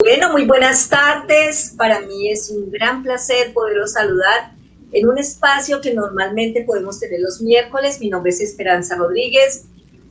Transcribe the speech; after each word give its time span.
Bueno, 0.00 0.30
muy 0.30 0.44
buenas 0.44 0.88
tardes. 0.88 1.74
Para 1.76 2.00
mí 2.02 2.30
es 2.30 2.50
un 2.50 2.70
gran 2.70 3.02
placer 3.02 3.52
poderos 3.52 3.94
saludar 3.94 4.52
en 4.92 5.08
un 5.08 5.18
espacio 5.18 5.80
que 5.80 5.92
normalmente 5.92 6.62
podemos 6.62 7.00
tener 7.00 7.18
los 7.18 7.42
miércoles. 7.42 8.00
Mi 8.00 8.08
nombre 8.08 8.30
es 8.30 8.40
Esperanza 8.40 8.94
Rodríguez. 8.94 9.64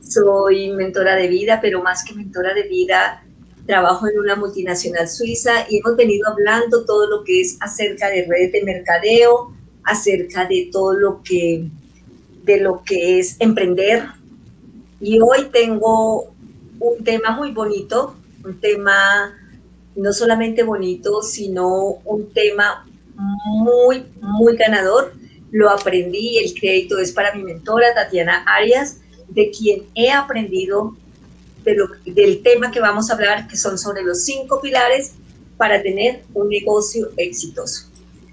Soy 0.06 0.72
mentora 0.72 1.16
de 1.16 1.28
vida, 1.28 1.60
pero 1.62 1.82
más 1.82 2.04
que 2.04 2.12
mentora 2.14 2.52
de 2.52 2.64
vida, 2.64 3.24
trabajo 3.66 4.06
en 4.06 4.18
una 4.18 4.36
multinacional 4.36 5.08
suiza 5.08 5.64
y 5.70 5.78
hemos 5.78 5.96
venido 5.96 6.28
hablando 6.28 6.84
todo 6.84 7.08
lo 7.08 7.24
que 7.24 7.40
es 7.40 7.56
acerca 7.60 8.10
de 8.10 8.26
redes 8.26 8.52
de 8.52 8.64
mercadeo, 8.64 9.54
acerca 9.84 10.44
de 10.44 10.68
todo 10.70 10.92
lo 10.92 11.22
que 11.22 11.66
de 12.44 12.60
lo 12.60 12.82
que 12.84 13.20
es 13.20 13.36
emprender. 13.38 14.04
Y 15.00 15.18
hoy 15.20 15.46
tengo 15.50 16.30
un 16.78 17.04
tema 17.04 17.30
muy 17.30 17.52
bonito, 17.52 18.14
un 18.44 18.60
tema 18.60 19.37
no 19.98 20.12
solamente 20.12 20.62
bonito, 20.62 21.22
sino 21.22 21.98
un 22.04 22.32
tema 22.32 22.86
muy, 23.16 24.06
muy 24.20 24.56
ganador. 24.56 25.12
Lo 25.50 25.70
aprendí, 25.70 26.38
el 26.38 26.58
crédito 26.58 26.98
es 26.98 27.12
para 27.12 27.34
mi 27.34 27.42
mentora 27.42 27.94
Tatiana 27.94 28.44
Arias, 28.46 28.98
de 29.28 29.50
quien 29.50 29.86
he 29.94 30.10
aprendido 30.10 30.96
de 31.64 31.74
lo, 31.74 31.88
del 32.06 32.42
tema 32.42 32.70
que 32.70 32.80
vamos 32.80 33.10
a 33.10 33.14
hablar, 33.14 33.48
que 33.48 33.56
son 33.56 33.76
sobre 33.76 34.02
los 34.02 34.24
cinco 34.24 34.60
pilares 34.60 35.14
para 35.56 35.82
tener 35.82 36.22
un 36.32 36.48
negocio 36.48 37.10
exitoso. 37.16 37.86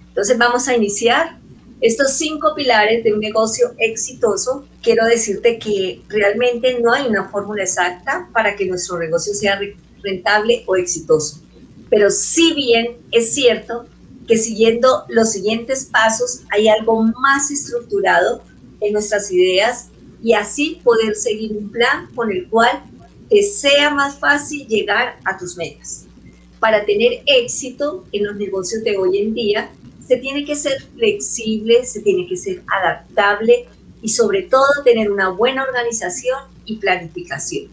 Entonces 0.09 0.37
vamos 0.37 0.67
a 0.67 0.75
iniciar 0.75 1.39
estos 1.81 2.13
cinco 2.13 2.53
pilares 2.55 3.03
de 3.03 3.11
un 3.11 3.19
negocio 3.19 3.73
exitoso. 3.79 4.65
Quiero 4.83 5.05
decirte 5.05 5.57
que 5.57 6.01
realmente 6.09 6.79
no 6.79 6.93
hay 6.93 7.07
una 7.07 7.27
fórmula 7.29 7.63
exacta 7.63 8.29
para 8.31 8.55
que 8.55 8.67
nuestro 8.67 8.99
negocio 8.99 9.33
sea 9.33 9.59
rentable 10.03 10.63
o 10.67 10.75
exitoso. 10.75 11.44
Pero 11.95 12.11
si 12.11 12.53
bien 12.53 12.97
es 13.13 13.33
cierto 13.33 13.85
que 14.27 14.37
siguiendo 14.37 15.05
los 15.07 15.31
siguientes 15.31 15.85
pasos 15.85 16.41
hay 16.49 16.67
algo 16.67 17.01
más 17.01 17.49
estructurado 17.49 18.43
en 18.81 18.91
nuestras 18.91 19.31
ideas 19.31 19.87
y 20.21 20.33
así 20.33 20.81
poder 20.83 21.15
seguir 21.15 21.53
un 21.53 21.71
plan 21.71 22.09
con 22.13 22.33
el 22.33 22.49
cual 22.49 22.83
te 23.29 23.41
sea 23.43 23.91
más 23.91 24.19
fácil 24.19 24.67
llegar 24.67 25.19
a 25.23 25.37
tus 25.37 25.55
metas. 25.55 26.05
Para 26.59 26.83
tener 26.83 27.23
éxito 27.27 28.03
en 28.11 28.25
los 28.25 28.35
negocios 28.35 28.83
de 28.83 28.97
hoy 28.97 29.19
en 29.19 29.33
día, 29.33 29.71
se 30.05 30.17
tiene 30.17 30.43
que 30.43 30.57
ser 30.57 30.81
flexible, 30.97 31.85
se 31.85 32.01
tiene 32.01 32.27
que 32.27 32.35
ser 32.35 32.61
adaptable 32.77 33.67
y 34.01 34.09
sobre 34.09 34.41
todo 34.41 34.83
tener 34.83 35.09
una 35.09 35.29
buena 35.29 35.63
organización 35.63 36.39
y 36.65 36.75
planificación. 36.75 37.69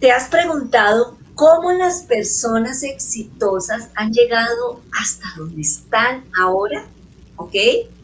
¿Te 0.00 0.12
has 0.12 0.28
preguntado 0.28 1.21
cómo 1.34 1.72
las 1.72 2.02
personas 2.02 2.82
exitosas 2.82 3.88
han 3.94 4.12
llegado 4.12 4.80
hasta 4.92 5.26
donde 5.36 5.62
están 5.62 6.24
ahora. 6.38 6.84
¿Ok? 7.36 7.54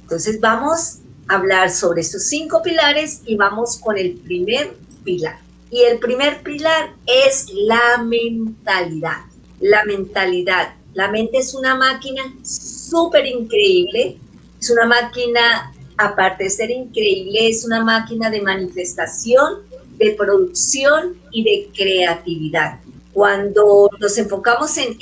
Entonces 0.02 0.40
vamos 0.40 0.98
a 1.28 1.34
hablar 1.34 1.70
sobre 1.70 2.00
estos 2.00 2.24
cinco 2.24 2.62
pilares 2.62 3.22
y 3.26 3.36
vamos 3.36 3.78
con 3.78 3.98
el 3.98 4.14
primer 4.14 4.76
pilar. 5.04 5.38
Y 5.70 5.82
el 5.82 5.98
primer 5.98 6.42
pilar 6.42 6.94
es 7.06 7.46
la 7.52 8.02
mentalidad. 8.02 9.18
La 9.60 9.84
mentalidad. 9.84 10.74
La 10.94 11.10
mente 11.10 11.38
es 11.38 11.54
una 11.54 11.74
máquina 11.74 12.22
súper 12.42 13.26
increíble. 13.26 14.18
Es 14.60 14.70
una 14.70 14.86
máquina, 14.86 15.72
aparte 15.96 16.44
de 16.44 16.50
ser 16.50 16.70
increíble, 16.70 17.48
es 17.48 17.64
una 17.64 17.84
máquina 17.84 18.30
de 18.30 18.40
manifestación, 18.40 19.58
de 19.98 20.12
producción 20.12 21.16
y 21.30 21.44
de 21.44 21.70
creatividad. 21.76 22.80
Cuando 23.18 23.90
nos 23.98 24.16
enfocamos 24.16 24.78
en, 24.78 24.96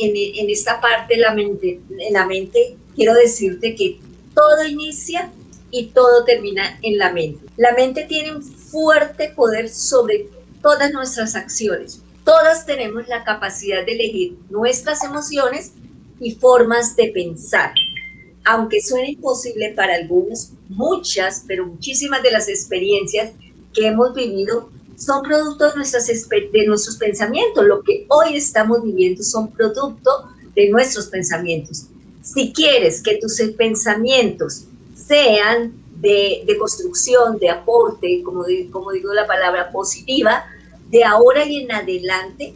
esta 0.49 0.81
parte 0.81 1.17
de 1.17 1.21
la 1.21 1.35
mente, 1.35 1.83
en 1.99 2.15
la 2.15 2.25
mente, 2.25 2.79
quiero 2.95 3.13
decirte 3.13 3.75
que 3.75 4.01
todo 4.35 4.65
inicia 4.65 5.31
y 5.71 5.89
todo 5.89 6.25
termina 6.25 6.79
en 6.81 6.97
la 6.97 7.13
mente. 7.13 7.45
La 7.59 7.75
mente 7.75 8.05
tiene 8.05 8.35
un 8.35 8.43
fuerte 8.43 9.35
poder 9.37 9.69
sobre 9.69 10.31
todas 10.63 10.91
nuestras 10.93 11.35
acciones. 11.35 12.01
Todas 12.25 12.65
tenemos 12.65 13.07
la 13.07 13.23
capacidad 13.23 13.85
de 13.85 13.93
elegir 13.93 14.39
nuestras 14.49 15.05
emociones 15.05 15.73
y 16.19 16.37
formas 16.37 16.97
de 16.97 17.09
pensar. 17.09 17.75
Aunque 18.47 18.81
suene 18.81 19.11
imposible 19.11 19.75
para 19.77 19.95
algunos, 19.95 20.53
muchas, 20.71 21.45
pero 21.47 21.67
muchísimas 21.67 22.23
de 22.23 22.31
las 22.31 22.49
experiencias 22.49 23.33
que 23.75 23.89
hemos 23.89 24.15
vivido 24.15 24.71
son 24.97 25.23
producto 25.23 25.69
de, 25.69 25.77
nuestras, 25.77 26.07
de 26.07 26.67
nuestros 26.67 26.97
pensamientos. 26.97 27.65
Lo 27.65 27.83
que 27.83 28.07
hoy 28.09 28.37
estamos 28.37 28.83
viviendo 28.83 29.23
son 29.23 29.51
producto 29.51 30.31
de 30.55 30.69
nuestros 30.71 31.07
pensamientos. 31.07 31.87
Si 32.23 32.53
quieres 32.53 33.03
que 33.03 33.19
tus 33.19 33.41
pensamientos 33.57 34.65
sean 34.95 35.73
de, 36.01 36.43
de 36.47 36.59
construcción, 36.59 37.39
de 37.39 37.51
aporte, 37.51 38.23
como, 38.25 38.45
como 38.71 38.93
digo 38.93 39.13
la 39.13 39.27
palabra 39.27 39.71
positiva, 39.71 40.45
de 40.91 41.05
ahora 41.05 41.45
y 41.45 41.63
en 41.63 41.73
adelante, 41.73 42.55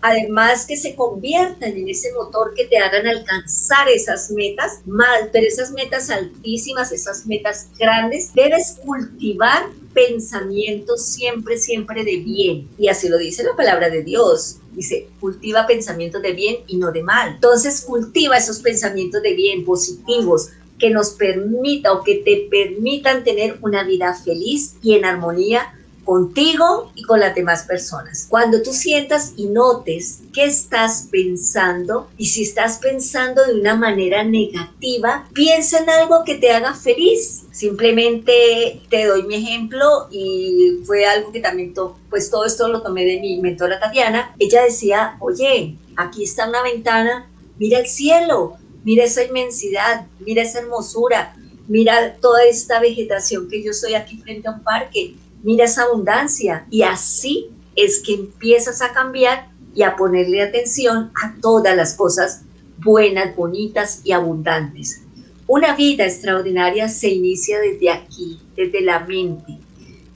además 0.00 0.66
que 0.66 0.76
se 0.76 0.94
conviertan 0.96 1.76
en 1.76 1.88
ese 1.88 2.12
motor 2.12 2.54
que 2.54 2.66
te 2.66 2.78
hagan 2.78 3.06
alcanzar 3.06 3.88
esas 3.88 4.30
metas, 4.30 4.80
mal, 4.84 5.30
pero 5.32 5.46
esas 5.46 5.70
metas 5.70 6.10
altísimas, 6.10 6.90
esas 6.90 7.26
metas 7.26 7.68
grandes, 7.78 8.32
debes 8.34 8.78
cultivar 8.84 9.68
pensamientos 10.06 11.04
siempre, 11.04 11.58
siempre 11.58 12.04
de 12.04 12.16
bien. 12.18 12.68
Y 12.78 12.88
así 12.88 13.08
lo 13.08 13.18
dice 13.18 13.42
la 13.42 13.56
palabra 13.56 13.90
de 13.90 14.02
Dios. 14.02 14.56
Dice, 14.72 15.08
cultiva 15.20 15.66
pensamientos 15.66 16.22
de 16.22 16.32
bien 16.32 16.56
y 16.66 16.76
no 16.76 16.92
de 16.92 17.02
mal. 17.02 17.34
Entonces 17.34 17.82
cultiva 17.82 18.36
esos 18.36 18.60
pensamientos 18.60 19.22
de 19.22 19.34
bien, 19.34 19.64
positivos, 19.64 20.50
que 20.78 20.90
nos 20.90 21.10
permita 21.10 21.92
o 21.92 22.02
que 22.02 22.16
te 22.16 22.48
permitan 22.50 23.22
tener 23.22 23.58
una 23.60 23.84
vida 23.84 24.14
feliz 24.14 24.74
y 24.82 24.94
en 24.94 25.04
armonía 25.04 25.74
contigo 26.04 26.92
y 26.94 27.02
con 27.02 27.20
las 27.20 27.34
demás 27.34 27.64
personas. 27.64 28.26
Cuando 28.28 28.62
tú 28.62 28.72
sientas 28.72 29.32
y 29.36 29.46
notes 29.46 30.20
qué 30.32 30.44
estás 30.44 31.08
pensando 31.10 32.08
y 32.16 32.26
si 32.26 32.42
estás 32.42 32.78
pensando 32.78 33.44
de 33.44 33.60
una 33.60 33.76
manera 33.76 34.24
negativa, 34.24 35.26
piensa 35.32 35.78
en 35.78 35.90
algo 35.90 36.24
que 36.24 36.36
te 36.36 36.50
haga 36.50 36.74
feliz. 36.74 37.44
Simplemente 37.52 38.82
te 38.88 39.06
doy 39.06 39.24
mi 39.24 39.36
ejemplo 39.36 40.08
y 40.10 40.80
fue 40.84 41.06
algo 41.06 41.32
que 41.32 41.40
también, 41.40 41.74
pues 42.10 42.30
todo 42.30 42.44
esto 42.44 42.68
lo 42.68 42.82
tomé 42.82 43.04
de 43.04 43.20
mi 43.20 43.40
mentora 43.40 43.78
Tatiana. 43.78 44.34
Ella 44.38 44.62
decía, 44.62 45.16
oye, 45.20 45.76
aquí 45.96 46.24
está 46.24 46.48
una 46.48 46.62
ventana, 46.62 47.28
mira 47.58 47.78
el 47.78 47.86
cielo, 47.86 48.56
mira 48.84 49.04
esa 49.04 49.24
inmensidad, 49.24 50.06
mira 50.20 50.42
esa 50.42 50.60
hermosura, 50.60 51.36
mira 51.68 52.16
toda 52.20 52.44
esta 52.44 52.80
vegetación 52.80 53.48
que 53.48 53.62
yo 53.62 53.70
estoy 53.70 53.94
aquí 53.94 54.18
frente 54.18 54.48
a 54.48 54.52
un 54.52 54.62
parque 54.62 55.14
mira 55.42 55.64
esa 55.64 55.82
abundancia 55.82 56.66
y 56.70 56.82
así 56.82 57.50
es 57.76 58.00
que 58.00 58.14
empiezas 58.14 58.82
a 58.82 58.92
cambiar 58.92 59.50
y 59.74 59.82
a 59.82 59.96
ponerle 59.96 60.42
atención 60.42 61.10
a 61.22 61.34
todas 61.40 61.76
las 61.76 61.94
cosas 61.94 62.42
buenas, 62.78 63.34
bonitas 63.34 64.00
y 64.04 64.12
abundantes. 64.12 65.02
Una 65.46 65.74
vida 65.76 66.04
extraordinaria 66.04 66.88
se 66.88 67.08
inicia 67.08 67.60
desde 67.60 67.90
aquí, 67.90 68.40
desde 68.56 68.80
la 68.80 69.00
mente. 69.00 69.58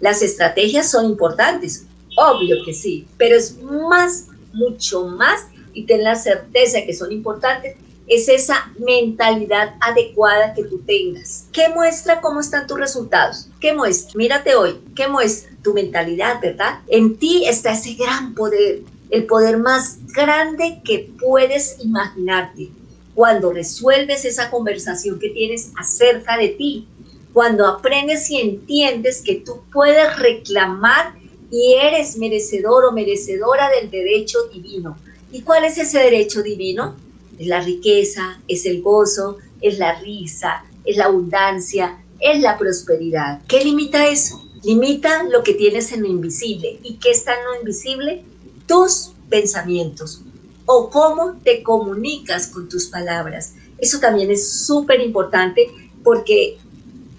Las 0.00 0.22
estrategias 0.22 0.90
son 0.90 1.06
importantes, 1.06 1.86
obvio 2.16 2.56
que 2.64 2.74
sí, 2.74 3.06
pero 3.16 3.36
es 3.36 3.60
más, 3.62 4.28
mucho 4.52 5.06
más, 5.06 5.46
y 5.72 5.84
ten 5.84 6.02
la 6.04 6.14
certeza 6.14 6.82
que 6.86 6.94
son 6.94 7.12
importantes, 7.12 7.76
es 8.08 8.28
esa 8.28 8.72
mentalidad 8.78 9.74
adecuada 9.80 10.54
que 10.54 10.64
tú 10.64 10.78
tengas. 10.86 11.46
¿Qué 11.52 11.68
muestra 11.74 12.20
cómo 12.20 12.40
están 12.40 12.66
tus 12.66 12.78
resultados? 12.78 13.48
¿Qué 13.60 13.74
muestra? 13.74 14.12
Mírate 14.16 14.54
hoy, 14.54 14.80
¿qué 14.94 15.08
muestra? 15.08 15.52
Tu 15.62 15.74
mentalidad, 15.74 16.40
¿verdad? 16.40 16.80
En 16.88 17.16
ti 17.16 17.46
está 17.46 17.72
ese 17.72 17.94
gran 17.94 18.34
poder, 18.34 18.82
el 19.10 19.26
poder 19.26 19.58
más 19.58 19.98
grande 20.14 20.80
que 20.84 21.10
puedes 21.18 21.78
imaginarte. 21.80 22.68
Cuando 23.14 23.52
resuelves 23.52 24.24
esa 24.24 24.50
conversación 24.50 25.18
que 25.18 25.30
tienes 25.30 25.72
acerca 25.76 26.36
de 26.36 26.48
ti, 26.48 26.86
cuando 27.32 27.66
aprendes 27.66 28.30
y 28.30 28.40
entiendes 28.40 29.22
que 29.22 29.36
tú 29.36 29.62
puedes 29.72 30.18
reclamar 30.18 31.14
y 31.50 31.74
eres 31.74 32.16
merecedor 32.16 32.84
o 32.84 32.92
merecedora 32.92 33.68
del 33.70 33.90
derecho 33.90 34.38
divino. 34.52 34.96
¿Y 35.32 35.42
cuál 35.42 35.64
es 35.64 35.76
ese 35.78 35.98
derecho 35.98 36.42
divino? 36.42 36.96
Es 37.38 37.46
la 37.46 37.60
riqueza, 37.60 38.40
es 38.48 38.66
el 38.66 38.82
gozo, 38.82 39.38
es 39.60 39.78
la 39.78 40.00
risa, 40.00 40.64
es 40.84 40.96
la 40.96 41.06
abundancia, 41.06 41.98
es 42.20 42.40
la 42.40 42.56
prosperidad. 42.58 43.42
¿Qué 43.46 43.62
limita 43.64 44.08
eso? 44.08 44.42
Limita 44.62 45.24
lo 45.24 45.42
que 45.42 45.54
tienes 45.54 45.92
en 45.92 46.02
lo 46.02 46.08
invisible. 46.08 46.80
¿Y 46.82 46.94
qué 46.94 47.10
está 47.10 47.34
en 47.34 47.44
lo 47.44 47.60
invisible? 47.60 48.24
Tus 48.66 49.12
pensamientos 49.28 50.22
o 50.64 50.90
cómo 50.90 51.36
te 51.44 51.62
comunicas 51.62 52.48
con 52.48 52.68
tus 52.68 52.86
palabras. 52.86 53.54
Eso 53.78 54.00
también 54.00 54.30
es 54.30 54.66
súper 54.66 55.00
importante 55.00 55.68
porque 56.02 56.58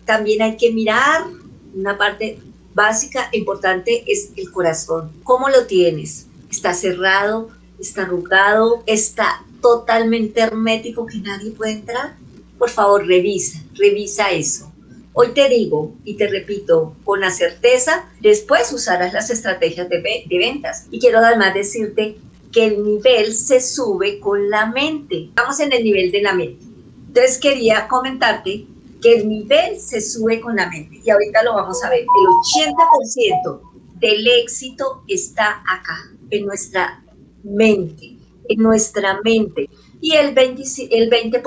también 0.05 0.41
hay 0.41 0.57
que 0.57 0.71
mirar 0.71 1.25
una 1.73 1.97
parte 1.97 2.39
básica, 2.73 3.29
importante, 3.31 4.03
es 4.07 4.31
el 4.35 4.51
corazón. 4.51 5.11
¿Cómo 5.23 5.49
lo 5.49 5.65
tienes? 5.65 6.27
¿Está 6.49 6.73
cerrado? 6.73 7.49
está 7.79 8.03
arrugado, 8.03 8.83
está 8.85 9.43
totalmente 9.61 10.41
hermético 10.41 11.05
que 11.05 11.17
nadie 11.17 11.51
puede 11.51 11.73
entrar, 11.73 12.15
por 12.57 12.69
favor 12.69 13.05
revisa, 13.05 13.63
revisa 13.73 14.31
eso. 14.31 14.71
Hoy 15.13 15.29
te 15.33 15.49
digo 15.49 15.95
y 16.03 16.15
te 16.15 16.27
repito 16.27 16.95
con 17.03 17.21
la 17.21 17.31
certeza, 17.31 18.07
después 18.19 18.71
usarás 18.71 19.13
las 19.13 19.31
estrategias 19.31 19.89
de, 19.89 20.27
ventas. 20.29 20.85
Y 20.91 20.99
quiero 20.99 21.19
además 21.19 21.55
decirte 21.55 22.17
que 22.51 22.65
el 22.65 22.83
nivel 22.83 23.33
se 23.33 23.59
sube 23.59 24.19
con 24.19 24.49
la 24.49 24.67
mente. 24.67 25.25
Estamos 25.29 25.59
en 25.59 25.73
el 25.73 25.83
nivel 25.83 26.11
de 26.11 26.21
la 26.21 26.33
mente. 26.33 26.63
Entonces 27.07 27.39
quería 27.39 27.87
comentarte 27.87 28.67
que 29.01 29.15
el 29.15 29.27
nivel 29.27 29.79
se 29.79 30.01
sube 30.01 30.39
con 30.39 30.55
la 30.55 30.69
mente. 30.69 31.01
Y 31.03 31.09
ahorita 31.09 31.41
lo 31.43 31.55
vamos 31.55 31.83
a 31.83 31.89
ver. 31.89 32.01
El 32.01 32.05
80% 32.05 33.61
del 33.99 34.27
éxito 34.27 35.01
está 35.07 35.63
acá, 35.67 36.11
en 36.29 36.45
nuestra 36.45 37.03
mente, 37.43 38.16
en 38.49 38.61
nuestra 38.61 39.19
mente. 39.23 39.69
Y 40.01 40.13
el 40.13 40.35
20%, 40.35 40.87
el 40.91 41.09
20 41.09 41.41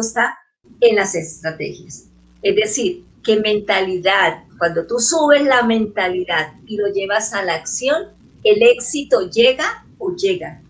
está 0.00 0.38
en 0.80 0.96
las 0.96 1.14
estrategias. 1.14 2.06
Es 2.42 2.56
decir, 2.56 3.04
que 3.22 3.36
mentalidad, 3.36 4.44
cuando 4.58 4.86
tú 4.86 4.98
subes 4.98 5.42
la 5.42 5.62
mentalidad 5.62 6.54
y 6.66 6.76
lo 6.76 6.88
llevas 6.88 7.34
a 7.34 7.42
la 7.42 7.54
acción, 7.54 8.08
el 8.44 8.62
éxito 8.62 9.28
llega 9.28 9.84
o 9.98 10.14
llega. 10.14 10.62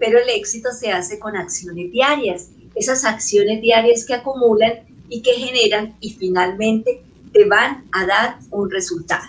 Pero 0.00 0.18
el 0.18 0.28
éxito 0.30 0.70
se 0.72 0.90
hace 0.90 1.18
con 1.18 1.36
acciones 1.36 1.90
diarias, 1.90 2.50
esas 2.74 3.04
acciones 3.04 3.60
diarias 3.60 4.04
que 4.04 4.14
acumulan 4.14 4.72
y 5.08 5.22
que 5.22 5.32
generan 5.32 5.96
y 6.00 6.10
finalmente 6.10 7.02
te 7.32 7.44
van 7.46 7.86
a 7.92 8.06
dar 8.06 8.38
un 8.50 8.70
resultado. 8.70 9.26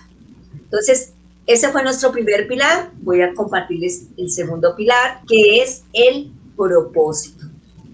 Entonces, 0.53 1.13
ese 1.49 1.69
fue 1.69 1.81
nuestro 1.81 2.11
primer 2.11 2.47
pilar. 2.47 2.91
Voy 3.01 3.21
a 3.21 3.33
compartirles 3.33 4.07
el 4.17 4.29
segundo 4.29 4.75
pilar, 4.75 5.21
que 5.27 5.63
es 5.63 5.83
el 5.93 6.31
propósito. 6.55 7.45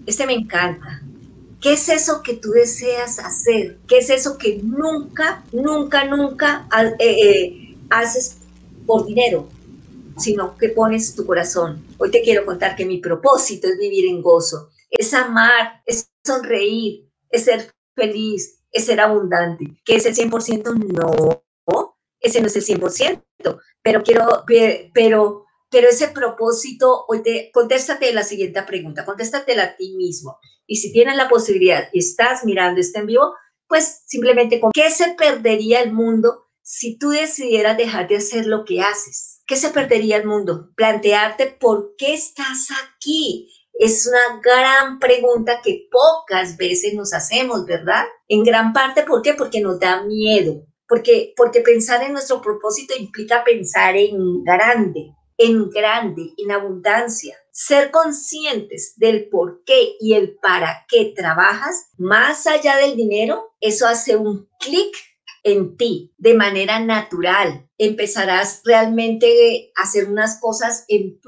Este 0.04 0.26
me 0.26 0.34
encanta. 0.34 1.02
¿Qué 1.60 1.72
es 1.72 1.88
eso 1.88 2.22
que 2.22 2.34
tú 2.34 2.50
deseas 2.50 3.18
hacer? 3.18 3.78
¿Qué 3.88 3.96
es 3.98 4.10
eso 4.10 4.36
que 4.36 4.60
nunca, 4.62 5.42
nunca, 5.52 6.04
nunca 6.04 6.68
eh, 6.98 6.98
eh, 7.00 7.76
haces 7.88 8.36
por 8.86 9.06
dinero? 9.06 9.48
sino 10.18 10.56
que 10.56 10.70
pones 10.70 11.14
tu 11.14 11.26
corazón. 11.26 11.84
Hoy 11.98 12.10
te 12.10 12.22
quiero 12.22 12.46
contar 12.46 12.74
que 12.74 12.86
mi 12.86 12.98
propósito 12.98 13.68
es 13.68 13.78
vivir 13.78 14.06
en 14.06 14.22
gozo, 14.22 14.70
es 14.90 15.12
amar, 15.12 15.82
es 15.84 16.08
sonreír, 16.24 17.06
es 17.28 17.44
ser 17.44 17.70
feliz, 17.94 18.62
es 18.72 18.86
ser 18.86 19.00
abundante. 19.00 19.76
¿Qué 19.84 19.96
es 19.96 20.06
el 20.06 20.14
100%? 20.14 20.74
No, 20.74 21.42
ese 22.20 22.40
no 22.40 22.46
es 22.46 22.56
el 22.56 22.64
100%, 22.64 23.22
pero 23.82 24.02
quiero, 24.02 24.44
pero, 24.92 25.44
pero 25.70 25.88
ese 25.88 26.08
propósito, 26.08 27.06
contéstate 27.52 28.12
la 28.12 28.24
siguiente 28.24 28.62
pregunta, 28.62 29.04
contéstatela 29.04 29.62
a 29.62 29.76
ti 29.76 29.94
mismo. 29.96 30.38
Y 30.66 30.76
si 30.76 30.92
tienes 30.92 31.16
la 31.16 31.28
posibilidad, 31.28 31.88
estás 31.92 32.44
mirando 32.44 32.80
este 32.80 32.98
en 32.98 33.06
vivo, 33.06 33.34
pues 33.68 34.02
simplemente 34.06 34.60
con 34.60 34.70
qué 34.72 34.90
se 34.90 35.14
perdería 35.14 35.80
el 35.80 35.92
mundo 35.92 36.46
si 36.62 36.98
tú 36.98 37.10
decidieras 37.10 37.76
dejar 37.76 38.08
de 38.08 38.16
hacer 38.16 38.46
lo 38.46 38.64
que 38.64 38.80
haces. 38.80 39.42
¿Qué 39.46 39.54
se 39.54 39.70
perdería 39.70 40.16
el 40.16 40.26
mundo? 40.26 40.72
Plantearte 40.74 41.46
por 41.46 41.94
qué 41.96 42.14
estás 42.14 42.68
aquí. 42.84 43.48
Es 43.72 44.08
una 44.08 44.40
gran 44.40 44.98
pregunta 44.98 45.60
que 45.62 45.88
pocas 45.90 46.56
veces 46.56 46.94
nos 46.94 47.12
hacemos, 47.12 47.66
¿verdad? 47.66 48.04
En 48.26 48.42
gran 48.42 48.72
parte, 48.72 49.04
¿por 49.04 49.22
qué? 49.22 49.34
Porque 49.34 49.60
nos 49.60 49.78
da 49.78 50.02
miedo. 50.02 50.66
Porque, 50.88 51.34
pensar 51.64 52.02
en 52.02 52.12
nuestro 52.12 52.40
propósito 52.40 52.94
implica 52.98 53.44
pensar 53.44 53.96
en 53.96 54.44
grande, 54.44 55.14
en 55.38 55.68
grande, 55.70 56.32
en 56.36 56.52
abundancia. 56.52 57.36
Ser 57.50 57.90
conscientes 57.90 58.94
del 58.96 59.28
por 59.28 59.62
qué 59.64 59.96
y 59.98 60.14
el 60.14 60.36
para 60.36 60.84
qué 60.88 61.12
trabajas, 61.16 61.90
más 61.98 62.46
allá 62.46 62.76
del 62.76 62.96
dinero, 62.96 63.54
eso 63.60 63.86
hace 63.86 64.16
un 64.16 64.48
clic 64.60 64.94
en 65.42 65.76
ti 65.76 66.12
de 66.18 66.34
manera 66.34 66.80
natural. 66.80 67.68
Empezarás 67.78 68.62
realmente 68.64 69.72
a 69.76 69.82
hacer 69.82 70.08
unas 70.08 70.40
cosas 70.40 70.84
eh, 70.88 71.18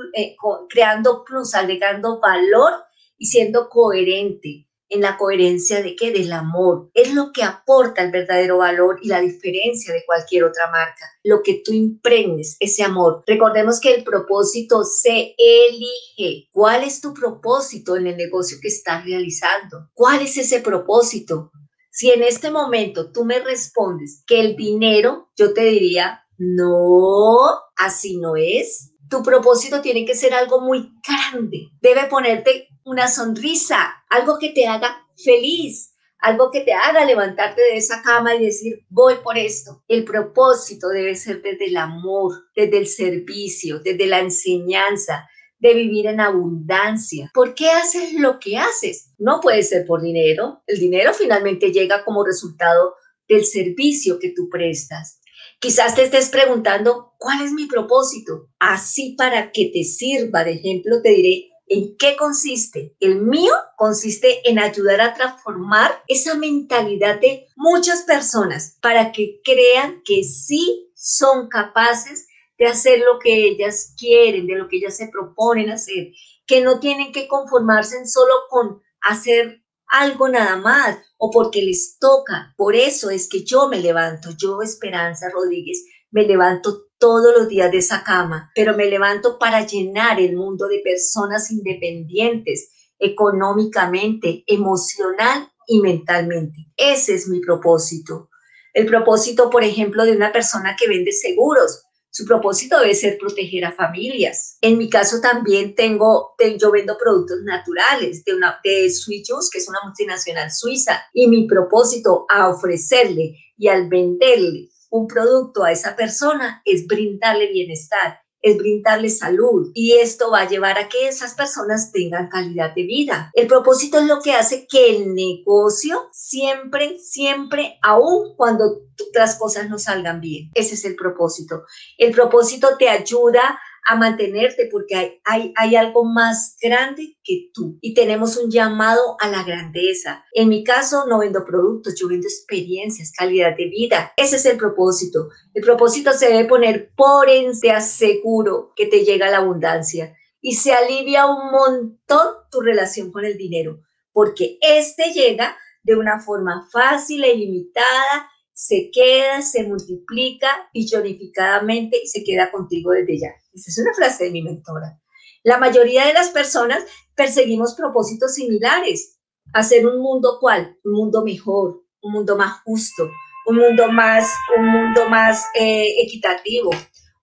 creando 0.69 1.25
plus, 1.25 1.55
agregando 1.55 2.21
valor 2.21 2.73
y 3.17 3.27
siendo 3.27 3.69
coherente. 3.69 4.68
En 4.91 5.03
la 5.03 5.17
coherencia 5.17 5.83
de 5.83 5.95
qué? 5.95 6.11
Del 6.11 6.33
amor. 6.33 6.91
Es 6.95 7.13
lo 7.13 7.31
que 7.33 7.43
aporta 7.43 8.03
el 8.03 8.11
verdadero 8.11 8.59
valor 8.59 8.99
y 9.03 9.09
la 9.09 9.21
diferencia 9.21 9.93
de 9.93 10.05
cualquier 10.07 10.45
otra 10.45 10.71
marca. 10.71 11.05
Lo 11.23 11.43
que 11.43 11.61
tú 11.65 11.73
impregnes, 11.73 12.57
ese 12.59 12.83
amor. 12.83 13.23
Recordemos 13.27 13.81
que 13.81 13.95
el 13.95 14.05
propósito 14.05 14.85
se 14.85 15.35
elige. 15.37 16.49
¿Cuál 16.51 16.85
es 16.85 17.01
tu 17.01 17.13
propósito 17.13 17.97
en 17.97 18.07
el 18.07 18.17
negocio 18.17 18.59
que 18.63 18.69
estás 18.69 19.05
realizando? 19.05 19.91
¿Cuál 19.93 20.23
es 20.23 20.37
ese 20.39 20.61
propósito? 20.61 21.53
Si 21.91 22.11
en 22.11 22.23
este 22.23 22.51
momento 22.51 23.11
tú 23.11 23.25
me 23.25 23.41
respondes 23.41 24.23
que 24.27 24.41
el 24.41 24.57
dinero, 24.57 25.31
yo 25.37 25.53
te 25.53 25.65
diría, 25.65 26.23
no, 26.39 27.39
así 27.77 28.19
no 28.19 28.37
es. 28.37 28.93
Tu 29.11 29.23
propósito 29.23 29.81
tiene 29.81 30.05
que 30.05 30.15
ser 30.15 30.33
algo 30.33 30.61
muy 30.61 30.93
grande. 31.07 31.71
Debe 31.81 32.05
ponerte 32.05 32.69
una 32.89 33.09
sonrisa, 33.09 34.03
algo 34.09 34.39
que 34.39 34.51
te 34.51 34.67
haga 34.67 35.07
feliz, 35.17 35.95
algo 36.19 36.51
que 36.51 36.63
te 36.63 36.73
haga 36.73 37.05
levantarte 37.05 37.61
de 37.61 37.77
esa 37.77 38.03
cama 38.03 38.35
y 38.35 38.45
decir, 38.45 38.85
voy 38.89 39.17
por 39.23 39.37
esto. 39.37 39.85
El 39.89 40.05
propósito 40.05 40.89
debe 40.89 41.15
ser 41.15 41.43
desde 41.43 41.67
el 41.67 41.77
amor, 41.77 42.33
desde 42.57 42.79
el 42.79 42.87
servicio, 42.87 43.81
desde 43.81 44.07
la 44.07 44.21
enseñanza, 44.21 45.29
de 45.59 45.75
vivir 45.75 46.07
en 46.07 46.21
abundancia. 46.21 47.31
¿Por 47.35 47.55
qué 47.55 47.71
haces 47.71 48.15
lo 48.15 48.39
que 48.39 48.57
haces? 48.57 49.13
No 49.19 49.41
puede 49.41 49.63
ser 49.63 49.87
por 49.87 50.01
dinero. 50.01 50.63
El 50.67 50.79
dinero 50.79 51.13
finalmente 51.13 51.73
llega 51.73 52.05
como 52.05 52.25
resultado 52.25 52.95
del 53.29 53.45
servicio 53.45 54.19
que 54.19 54.33
tú 54.35 54.49
prestas. 54.49 55.21
Quizás 55.61 55.95
te 55.97 56.05
estés 56.05 56.31
preguntando, 56.31 57.15
¿cuál 57.19 57.45
es 57.45 57.53
mi 57.53 57.67
propósito? 57.67 58.49
Así 58.61 59.15
para 59.19 59.51
que 59.51 59.71
te 59.73 59.83
sirva 59.83 60.45
de 60.45 60.53
ejemplo, 60.53 61.03
te 61.03 61.11
diré 61.11 61.51
en 61.69 61.97
qué 61.97 62.17
consiste. 62.17 62.97
El 63.01 63.23
mío 63.23 63.53
consiste 63.77 64.49
en 64.49 64.59
ayudar 64.59 65.01
a 65.01 65.15
transformar 65.15 66.03
esa 66.09 66.35
mentalidad 66.35 67.21
de 67.21 67.47
muchas 67.57 68.03
personas 68.03 68.79
para 68.81 69.13
que 69.13 69.41
crean 69.45 70.03
que 70.05 70.25
sí 70.25 70.91
son 70.95 71.49
capaces 71.49 72.27
de 72.59 72.67
hacer 72.67 73.01
lo 73.01 73.19
que 73.19 73.49
ellas 73.49 73.95
quieren, 73.97 74.47
de 74.47 74.57
lo 74.57 74.69
que 74.69 74.79
ellas 74.79 74.97
se 74.97 75.09
proponen 75.09 75.71
hacer, 75.71 76.13
que 76.47 76.61
no 76.61 76.81
tienen 76.81 77.13
que 77.13 77.29
conformarse 77.29 78.05
solo 78.07 78.35
con 78.51 78.83
hacer 79.01 79.63
algo 79.87 80.29
nada 80.29 80.57
más 80.57 80.99
o 81.17 81.31
porque 81.31 81.63
les 81.63 81.99
toca. 81.99 82.55
Por 82.57 82.75
eso 82.75 83.11
es 83.11 83.29
que 83.29 83.45
yo 83.45 83.69
me 83.69 83.81
levanto, 83.81 84.31
yo 84.37 84.61
Esperanza 84.63 85.29
Rodríguez, 85.33 85.85
me 86.11 86.25
levanto 86.25 86.88
todos 86.99 87.33
los 87.37 87.49
días 87.49 87.71
de 87.71 87.79
esa 87.79 88.03
cama, 88.03 88.51
pero 88.55 88.77
me 88.77 88.87
levanto 88.87 89.39
para 89.39 89.67
llenar 89.67 90.21
el 90.21 90.37
mundo 90.37 90.67
de 90.67 90.81
personas 90.81 91.51
independientes 91.51 92.71
económicamente, 92.99 94.45
emocional 94.47 95.49
y 95.67 95.81
mentalmente. 95.81 96.67
Ese 96.77 97.15
es 97.15 97.29
mi 97.29 97.41
propósito. 97.41 98.29
El 98.75 98.87
propósito, 98.87 99.51
por 99.51 99.65
ejemplo, 99.65 100.05
de 100.05 100.13
una 100.13 100.33
persona 100.33 100.77
que 100.79 100.89
vende 100.89 101.13
seguros. 101.13 101.85
Su 102.11 102.25
propósito 102.25 102.81
debe 102.81 102.95
ser 102.95 103.19
proteger 103.19 103.65
a 103.65 103.73
familias. 103.73 104.57
En 104.61 104.79
mi 104.79 104.89
caso 104.89 105.21
también 105.21 105.75
tengo, 105.75 106.35
yo 106.59 106.71
vendo 106.73 106.97
productos 106.99 107.39
naturales 107.45 108.25
de, 108.25 108.35
una, 108.35 108.59
de 108.65 108.91
Sweet 108.91 109.27
que 109.53 109.59
es 109.59 109.69
una 109.69 109.79
multinacional 109.85 110.51
suiza, 110.51 111.01
y 111.13 111.29
mi 111.29 111.47
propósito 111.47 112.27
a 112.29 112.49
ofrecerle 112.49 113.37
y 113.57 113.69
al 113.69 113.89
venderle 113.89 114.69
un 114.91 115.07
producto 115.07 115.65
a 115.65 115.73
esa 115.73 115.97
persona 115.97 116.63
es 116.65 116.87
brindarle 116.87 117.53
bienestar 117.53 118.21
es 118.41 118.57
brindarle 118.57 119.11
salud 119.11 119.71
y 119.75 119.95
esto 119.95 120.31
va 120.31 120.41
a 120.41 120.49
llevar 120.49 120.79
a 120.79 120.89
que 120.89 121.09
esas 121.09 121.35
personas 121.35 121.93
tengan 121.93 122.29
calidad 122.29 122.75
de 122.75 122.85
vida. 122.85 123.31
El 123.35 123.47
propósito 123.47 123.99
es 123.99 124.07
lo 124.07 124.21
que 124.21 124.33
hace 124.33 124.67
que 124.67 124.97
el 124.97 125.15
negocio 125.15 126.09
siempre, 126.13 126.99
siempre, 126.99 127.79
aun 127.83 128.37
cuando 128.37 128.83
las 129.15 129.39
cosas 129.39 129.69
no 129.69 129.79
salgan 129.79 130.21
bien, 130.21 130.51
ese 130.55 130.75
es 130.75 130.85
el 130.85 130.97
propósito. 130.97 131.65
El 131.97 132.13
propósito 132.13 132.77
te 132.79 132.89
ayuda 132.89 133.59
a 133.89 133.97
mantenerte 133.97 134.69
porque 134.71 135.21
hay, 135.25 135.53
hay, 135.57 135.77
algo 135.77 136.05
más 136.05 136.57
grande 136.61 137.17
que 137.25 137.51
tú 137.55 137.79
y 137.81 137.95
tenemos 137.95 138.37
un 138.37 138.51
llamado 138.51 139.17
a 139.19 139.29
la 139.31 139.43
grandeza. 139.45 140.25
En 140.35 140.51
mi 140.51 140.63
caso 140.63 141.07
no 141.09 141.21
vendo 141.21 141.45
productos, 141.45 141.95
yo 141.99 142.07
vendo 142.07 142.27
experiencias, 142.27 143.13
calidad 143.17 143.57
de 143.57 143.65
vida. 143.67 144.13
Ese 144.17 144.37
es 144.37 144.45
el 144.45 144.59
propósito. 144.59 145.31
El 145.55 145.63
propósito 145.63 146.13
se 146.13 146.29
debe 146.29 146.45
poner 146.45 146.93
por 146.95 147.31
en 147.31 147.59
te 147.59 147.71
aseguro 147.71 148.73
que 148.77 148.87
te 148.87 149.05
llega 149.05 149.31
la 149.31 149.39
abundancia 149.39 150.15
y 150.43 150.55
se 150.55 150.73
alivia 150.73 151.25
un 151.25 151.51
montón 151.51 152.29
tu 152.51 152.61
relación 152.61 153.11
con 153.11 153.25
el 153.25 153.39
dinero 153.39 153.81
porque 154.13 154.59
este 154.61 155.13
llega 155.13 155.57
de 155.83 155.95
una 155.95 156.21
forma 156.21 156.69
fácil 156.71 157.25
e 157.25 157.33
ilimitada 157.35 158.29
se 158.59 158.91
queda, 158.93 159.41
se 159.41 159.63
multiplica 159.63 160.69
billonificadamente 160.75 162.01
y 162.03 162.09
se 162.09 162.25
queda 162.25 162.51
contigo 162.51 162.91
desde 162.91 163.21
ya. 163.21 163.29
Es 163.67 163.79
una 163.79 163.95
frase 163.95 164.25
de 164.25 164.31
mi 164.31 164.43
mentora. 164.43 165.01
La 165.43 165.59
mayoría 165.59 166.07
de 166.07 166.13
las 166.13 166.31
personas 166.31 166.85
perseguimos 167.15 167.75
propósitos 167.75 168.35
similares, 168.35 169.19
hacer 169.53 169.87
un 169.87 170.01
mundo 170.01 170.39
cual, 170.41 170.77
un 170.85 170.93
mundo 170.93 171.25
mejor, 171.25 171.83
un 172.03 172.13
mundo 172.13 172.37
más 172.37 172.61
justo, 172.65 173.09
un 173.47 173.57
mundo 173.57 173.91
más, 173.91 174.31
un 174.59 174.67
mundo 174.67 175.09
más 175.09 175.45
eh, 175.55 176.03
equitativo, 176.03 176.71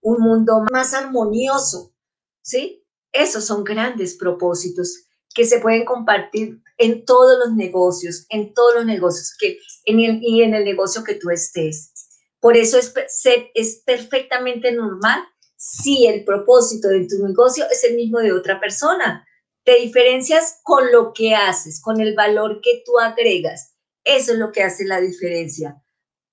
un 0.01 0.21
mundo 0.21 0.63
más 0.71 0.93
armonioso, 0.93 1.93
¿sí? 2.41 2.83
Esos 3.11 3.45
son 3.45 3.63
grandes 3.63 4.15
propósitos 4.15 5.05
que 5.33 5.45
se 5.45 5.59
pueden 5.59 5.85
compartir 5.85 6.61
en 6.77 7.05
todos 7.05 7.37
los 7.37 7.55
negocios, 7.55 8.25
en 8.29 8.53
todos 8.53 8.75
los 8.75 8.85
negocios 8.85 9.35
que, 9.39 9.59
en 9.85 9.99
el, 9.99 10.19
y 10.21 10.41
en 10.41 10.55
el 10.55 10.63
negocio 10.63 11.03
que 11.03 11.15
tú 11.15 11.29
estés. 11.29 11.91
Por 12.39 12.57
eso 12.57 12.77
es, 12.77 12.93
es 13.53 13.83
perfectamente 13.85 14.71
normal 14.71 15.23
si 15.55 16.07
el 16.07 16.23
propósito 16.23 16.89
de 16.89 17.07
tu 17.07 17.25
negocio 17.25 17.65
es 17.69 17.83
el 17.83 17.95
mismo 17.95 18.19
de 18.19 18.33
otra 18.33 18.59
persona. 18.59 19.27
Te 19.63 19.79
diferencias 19.79 20.59
con 20.63 20.91
lo 20.91 21.13
que 21.13 21.33
haces, 21.33 21.81
con 21.81 21.99
el 21.99 22.13
valor 22.15 22.61
que 22.61 22.83
tú 22.85 22.99
agregas. 22.99 23.75
Eso 24.03 24.33
es 24.33 24.37
lo 24.37 24.51
que 24.51 24.63
hace 24.63 24.85
la 24.85 25.01
diferencia. 25.01 25.81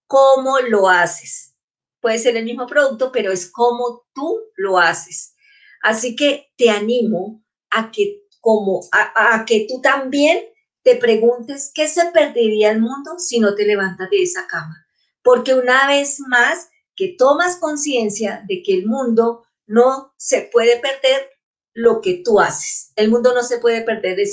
¿Cómo 0.06 0.58
lo 0.60 0.88
haces? 0.88 1.54
Puede 2.00 2.18
ser 2.18 2.36
el 2.36 2.44
mismo 2.44 2.66
producto, 2.66 3.10
pero 3.12 3.32
es 3.32 3.50
cómo 3.50 4.04
tú 4.14 4.40
lo 4.56 4.78
haces. 4.78 5.34
Así 5.82 6.14
que 6.14 6.52
te 6.56 6.68
animo 6.68 7.42
a 7.70 7.90
que 7.90 8.22
como 8.40 8.80
a, 8.90 9.44
que 9.46 9.66
tú 9.68 9.80
también 9.80 10.44
te 10.82 10.96
preguntes 10.96 11.70
qué 11.72 11.86
se 11.86 12.10
perdería 12.10 12.72
el 12.72 12.80
mundo 12.80 13.18
si 13.18 13.38
no 13.38 13.54
te 13.54 13.64
levantas 13.64 14.10
de 14.10 14.22
esa 14.22 14.46
cama. 14.48 14.84
Porque 15.22 15.54
una 15.54 15.86
vez 15.86 16.18
más 16.26 16.68
que 16.96 17.14
tomas 17.18 17.56
conciencia 17.56 18.44
de 18.49 18.62
que 18.62 18.75
el 18.75 18.87
mundo 18.87 19.44
no 19.66 20.12
se 20.16 20.42
puede 20.52 20.78
perder 20.78 21.30
lo 21.75 22.00
que 22.00 22.22
tú 22.25 22.40
haces. 22.40 22.92
El 22.96 23.11
mundo 23.11 23.34
no 23.34 23.42
se 23.42 23.58
puede 23.58 23.82
perder 23.82 24.16
de, 24.16 24.28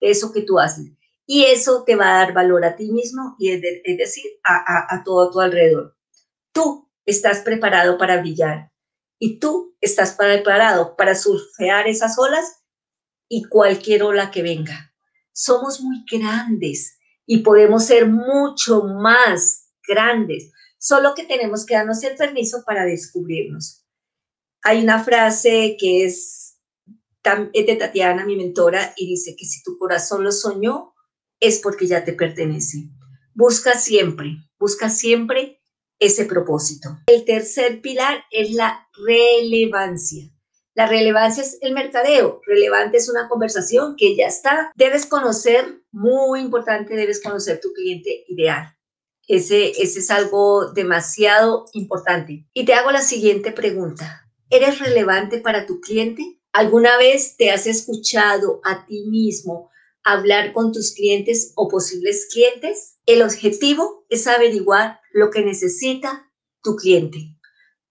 eso 0.00 0.32
que 0.32 0.42
tú 0.42 0.58
haces. 0.58 0.92
Y 1.26 1.44
eso 1.44 1.82
te 1.84 1.96
va 1.96 2.08
a 2.08 2.24
dar 2.24 2.32
valor 2.32 2.64
a 2.64 2.76
ti 2.76 2.92
mismo 2.92 3.34
y 3.38 3.50
es, 3.50 3.60
decir, 3.60 4.24
a, 4.44 4.94
a 4.94 5.02
todo 5.02 5.28
a 5.28 5.32
tu 5.32 5.40
alrededor. 5.40 5.96
Tú 6.52 6.88
estás 7.04 7.40
preparado 7.40 7.98
para 7.98 8.20
brillar 8.20 8.70
y 9.18 9.38
tú 9.38 9.76
estás 9.80 10.12
preparado 10.12 10.96
para 10.96 11.14
surfear 11.14 11.88
esas 11.88 12.18
olas 12.18 12.62
y 13.28 13.44
cualquier 13.44 14.04
ola 14.04 14.30
que 14.30 14.42
venga. 14.42 14.94
Somos 15.32 15.80
muy 15.80 16.04
grandes 16.10 16.98
y 17.26 17.38
podemos 17.38 17.84
ser 17.84 18.06
mucho 18.06 18.84
más 18.84 19.72
grandes, 19.86 20.52
solo 20.86 21.14
que 21.16 21.24
tenemos 21.24 21.66
que 21.66 21.74
darnos 21.74 22.00
el 22.04 22.16
permiso 22.16 22.62
para 22.64 22.84
descubrirnos. 22.84 23.84
Hay 24.62 24.84
una 24.84 25.02
frase 25.02 25.76
que 25.80 26.04
es, 26.04 26.58
de 27.24 27.76
Tatiana, 27.76 28.24
mi 28.24 28.36
mentora, 28.36 28.94
y 28.96 29.08
dice 29.08 29.34
que 29.36 29.44
si 29.44 29.64
tu 29.64 29.78
corazón 29.78 30.22
lo 30.22 30.30
soñó, 30.30 30.94
es 31.40 31.58
porque 31.58 31.88
ya 31.88 32.04
te 32.04 32.12
pertenece. 32.12 32.88
Busca 33.34 33.76
siempre, 33.76 34.36
busca 34.60 34.88
siempre 34.88 35.60
ese 35.98 36.24
propósito. 36.24 36.96
El 37.08 37.24
tercer 37.24 37.80
pilar 37.80 38.22
es 38.30 38.52
la 38.52 38.86
relevancia. 39.04 40.30
La 40.74 40.86
relevancia 40.86 41.42
es 41.42 41.58
el 41.62 41.72
mercadeo. 41.72 42.42
Relevante 42.46 42.98
es 42.98 43.08
una 43.08 43.28
conversación 43.28 43.96
que 43.96 44.14
ya 44.14 44.26
está. 44.26 44.70
Debes 44.76 45.06
conocer, 45.06 45.82
muy 45.90 46.38
importante, 46.38 46.94
debes 46.94 47.20
conocer 47.20 47.60
tu 47.60 47.72
cliente 47.72 48.24
ideal. 48.28 48.75
Ese, 49.26 49.70
ese 49.82 50.00
es 50.00 50.10
algo 50.10 50.72
demasiado 50.72 51.66
importante. 51.72 52.46
Y 52.54 52.64
te 52.64 52.74
hago 52.74 52.90
la 52.90 53.02
siguiente 53.02 53.52
pregunta. 53.52 54.28
¿Eres 54.50 54.78
relevante 54.78 55.38
para 55.38 55.66
tu 55.66 55.80
cliente? 55.80 56.40
¿Alguna 56.52 56.96
vez 56.96 57.36
te 57.36 57.50
has 57.50 57.66
escuchado 57.66 58.60
a 58.64 58.86
ti 58.86 59.04
mismo 59.08 59.70
hablar 60.04 60.52
con 60.52 60.72
tus 60.72 60.94
clientes 60.94 61.52
o 61.56 61.68
posibles 61.68 62.28
clientes? 62.32 62.98
El 63.06 63.22
objetivo 63.22 64.06
es 64.08 64.26
averiguar 64.26 65.00
lo 65.12 65.30
que 65.30 65.44
necesita 65.44 66.30
tu 66.62 66.76
cliente. 66.76 67.36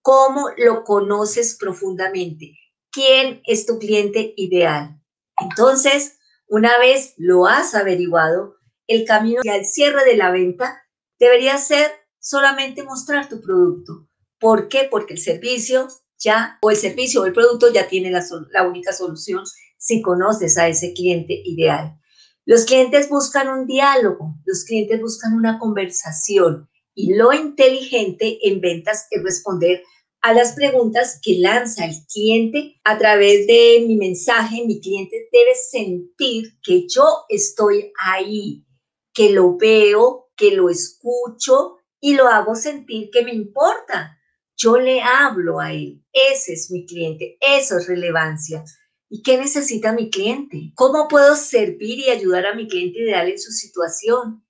¿Cómo 0.00 0.48
lo 0.56 0.84
conoces 0.84 1.56
profundamente? 1.56 2.54
quién 2.96 3.42
es 3.44 3.66
tu 3.66 3.78
cliente 3.78 4.32
ideal. 4.38 4.98
Entonces, 5.38 6.18
una 6.48 6.78
vez 6.78 7.12
lo 7.18 7.46
has 7.46 7.74
averiguado, 7.74 8.56
el 8.86 9.04
camino 9.04 9.42
el 9.44 9.66
cierre 9.66 10.02
de 10.06 10.16
la 10.16 10.30
venta 10.30 10.82
debería 11.18 11.58
ser 11.58 11.90
solamente 12.18 12.82
mostrar 12.82 13.28
tu 13.28 13.40
producto. 13.40 14.08
¿Por 14.38 14.68
qué? 14.68 14.88
Porque 14.90 15.14
el 15.14 15.20
servicio 15.20 15.88
ya, 16.18 16.58
o 16.62 16.70
el 16.70 16.76
servicio 16.76 17.22
o 17.22 17.26
el 17.26 17.32
producto 17.32 17.72
ya 17.72 17.88
tiene 17.88 18.10
la, 18.10 18.24
la 18.50 18.66
única 18.66 18.92
solución 18.92 19.44
si 19.78 20.02
conoces 20.02 20.58
a 20.58 20.68
ese 20.68 20.92
cliente 20.92 21.42
ideal. 21.44 21.98
Los 22.44 22.64
clientes 22.64 23.08
buscan 23.08 23.48
un 23.48 23.66
diálogo, 23.66 24.36
los 24.44 24.64
clientes 24.64 25.00
buscan 25.00 25.34
una 25.34 25.58
conversación 25.58 26.68
y 26.94 27.14
lo 27.14 27.32
inteligente 27.32 28.38
en 28.48 28.60
ventas 28.60 29.06
es 29.10 29.22
responder 29.22 29.82
a 30.22 30.32
las 30.32 30.52
preguntas 30.54 31.20
que 31.22 31.38
lanza 31.38 31.84
el 31.84 31.94
cliente 32.12 32.80
a 32.84 32.98
través 32.98 33.46
de 33.46 33.84
mi 33.86 33.96
mensaje. 33.96 34.64
Mi 34.66 34.80
cliente 34.80 35.28
debe 35.30 35.54
sentir 35.70 36.58
que 36.62 36.86
yo 36.88 37.04
estoy 37.28 37.92
ahí, 38.04 38.64
que 39.12 39.30
lo 39.30 39.56
veo, 39.56 40.25
que 40.36 40.54
lo 40.54 40.68
escucho 40.70 41.78
y 42.00 42.14
lo 42.14 42.28
hago 42.28 42.54
sentir 42.54 43.10
que 43.10 43.24
me 43.24 43.32
importa. 43.32 44.18
Yo 44.56 44.78
le 44.78 45.02
hablo 45.02 45.60
a 45.60 45.72
él. 45.72 46.04
Ese 46.12 46.52
es 46.54 46.70
mi 46.70 46.86
cliente. 46.86 47.36
Eso 47.40 47.78
es 47.78 47.88
relevancia. 47.88 48.64
¿Y 49.08 49.22
qué 49.22 49.38
necesita 49.38 49.92
mi 49.92 50.10
cliente? 50.10 50.72
¿Cómo 50.74 51.08
puedo 51.08 51.36
servir 51.36 51.98
y 51.98 52.10
ayudar 52.10 52.46
a 52.46 52.54
mi 52.54 52.66
cliente 52.66 53.00
ideal 53.00 53.28
en 53.28 53.38
su 53.38 53.52
situación? 53.52 54.45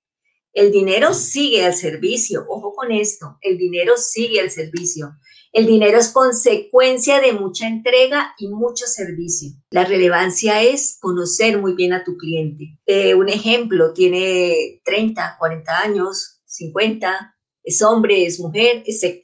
El 0.57 0.71
dinero 0.71 1.13
sigue 1.13 1.63
al 1.63 1.75
servicio. 1.75 2.43
Ojo 2.49 2.73
con 2.73 2.91
esto. 2.91 3.37
El 3.41 3.59
dinero 3.59 3.95
sigue 3.95 4.41
al 4.41 4.49
servicio. 4.49 5.11
El 5.53 5.67
dinero 5.67 5.99
es 5.99 6.09
consecuencia 6.09 7.21
de 7.21 7.31
mucha 7.33 7.67
entrega 7.67 8.33
y 8.39 8.47
mucho 8.47 8.87
servicio. 8.87 9.51
La 9.69 9.85
relevancia 9.85 10.63
es 10.63 10.97
conocer 10.99 11.59
muy 11.59 11.73
bien 11.73 11.93
a 11.93 12.03
tu 12.03 12.17
cliente. 12.17 12.79
Eh, 12.87 13.13
un 13.13 13.29
ejemplo, 13.29 13.93
tiene 13.93 14.81
30, 14.83 15.35
40 15.37 15.79
años, 15.79 16.41
50, 16.45 17.37
es 17.63 17.83
hombre, 17.83 18.25
es 18.25 18.39
mujer, 18.39 18.81
etc. 18.87 19.21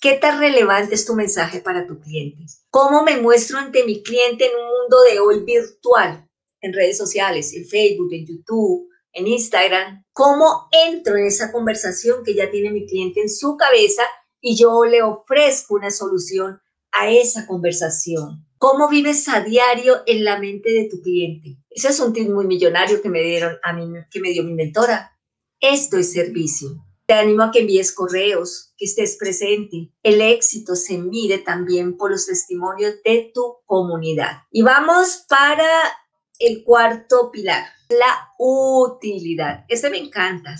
¿Qué 0.00 0.14
tan 0.14 0.40
relevante 0.40 0.96
es 0.96 1.06
tu 1.06 1.14
mensaje 1.14 1.60
para 1.60 1.86
tu 1.86 2.00
cliente? 2.00 2.44
¿Cómo 2.70 3.04
me 3.04 3.18
muestro 3.18 3.58
ante 3.58 3.84
mi 3.84 4.02
cliente 4.02 4.46
en 4.46 4.56
un 4.56 4.66
mundo 4.66 4.96
de 5.08 5.20
hoy 5.20 5.44
virtual? 5.44 6.28
En 6.60 6.72
redes 6.72 6.98
sociales, 6.98 7.54
en 7.54 7.64
Facebook, 7.66 8.12
en 8.12 8.26
YouTube, 8.26 8.88
en 9.14 9.26
Instagram. 9.26 10.04
¿Cómo 10.12 10.68
entro 10.86 11.16
en 11.16 11.26
esa 11.26 11.50
conversación 11.50 12.24
que 12.24 12.34
ya 12.34 12.50
tiene 12.50 12.70
mi 12.70 12.86
cliente 12.86 13.20
en 13.20 13.30
su 13.30 13.56
cabeza 13.56 14.02
y 14.40 14.56
yo 14.56 14.84
le 14.84 15.02
ofrezco 15.02 15.74
una 15.74 15.90
solución 15.90 16.60
a 16.94 17.10
esa 17.10 17.46
conversación. 17.46 18.46
¿Cómo 18.56 18.88
vives 18.88 19.28
a 19.28 19.40
diario 19.40 20.02
en 20.06 20.24
la 20.24 20.38
mente 20.38 20.70
de 20.70 20.88
tu 20.88 21.02
cliente? 21.02 21.58
Ese 21.68 21.88
es 21.88 22.00
un 22.00 22.12
tip 22.12 22.28
muy 22.30 22.46
millonario 22.46 23.02
que 23.02 23.10
me 23.10 23.22
dieron 23.22 23.56
a 23.62 23.72
mí, 23.72 23.86
que 24.10 24.20
me 24.20 24.30
dio 24.30 24.44
mi 24.44 24.54
mentora. 24.54 25.18
Esto 25.60 25.98
es 25.98 26.12
servicio. 26.12 26.68
Te 27.06 27.14
animo 27.14 27.42
a 27.42 27.50
que 27.50 27.60
envíes 27.60 27.92
correos, 27.92 28.72
que 28.78 28.86
estés 28.86 29.16
presente. 29.18 29.92
El 30.02 30.22
éxito 30.22 30.76
se 30.76 30.96
mide 30.96 31.38
también 31.38 31.96
por 31.96 32.10
los 32.10 32.26
testimonios 32.26 32.94
de 33.04 33.30
tu 33.34 33.56
comunidad. 33.66 34.42
Y 34.50 34.62
vamos 34.62 35.24
para 35.28 35.68
el 36.38 36.64
cuarto 36.64 37.30
pilar, 37.30 37.64
la 37.88 38.32
utilidad. 38.38 39.64
Este 39.68 39.90
me 39.90 39.98
encanta. 39.98 40.56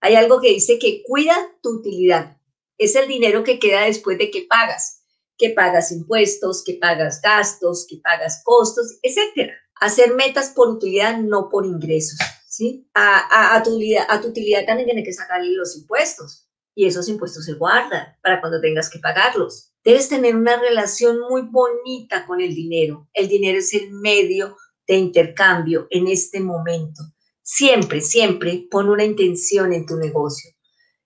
Hay 0.00 0.14
algo 0.14 0.40
que 0.40 0.48
dice 0.48 0.78
que 0.78 1.02
cuida 1.02 1.36
tu 1.62 1.70
utilidad 1.80 2.40
es 2.80 2.96
el 2.96 3.06
dinero 3.06 3.44
que 3.44 3.58
queda 3.58 3.82
después 3.82 4.16
de 4.16 4.30
que 4.30 4.46
pagas, 4.48 5.04
que 5.36 5.50
pagas 5.50 5.92
impuestos, 5.92 6.64
que 6.64 6.78
pagas 6.80 7.20
gastos, 7.20 7.86
que 7.86 7.98
pagas 8.02 8.40
costos, 8.42 8.98
etcétera. 9.02 9.52
Hacer 9.74 10.14
metas 10.14 10.48
por 10.48 10.68
utilidad, 10.68 11.18
no 11.18 11.50
por 11.50 11.66
ingresos, 11.66 12.18
¿sí? 12.48 12.88
A, 12.94 13.60
tu, 13.62 13.72
utilidad, 13.72 14.06
a 14.08 14.20
tu 14.22 14.28
utilidad 14.28 14.64
también 14.64 14.86
tiene 14.86 15.04
que 15.04 15.12
sacarle 15.12 15.52
los 15.52 15.76
impuestos 15.76 16.48
y 16.74 16.86
esos 16.86 17.06
impuestos 17.10 17.44
se 17.44 17.52
guardan 17.52 18.16
para 18.22 18.40
cuando 18.40 18.62
tengas 18.62 18.88
que 18.88 18.98
pagarlos. 18.98 19.74
Debes 19.84 20.08
tener 20.08 20.34
una 20.34 20.58
relación 20.58 21.20
muy 21.28 21.42
bonita 21.42 22.26
con 22.26 22.40
el 22.40 22.54
dinero. 22.54 23.10
El 23.12 23.28
dinero 23.28 23.58
es 23.58 23.74
el 23.74 23.90
medio 23.90 24.56
de 24.94 25.00
intercambio 25.00 25.86
en 25.90 26.08
este 26.08 26.40
momento. 26.40 27.02
Siempre, 27.42 28.00
siempre 28.00 28.66
pon 28.70 28.88
una 28.88 29.04
intención 29.04 29.72
en 29.72 29.86
tu 29.86 29.96
negocio. 29.96 30.50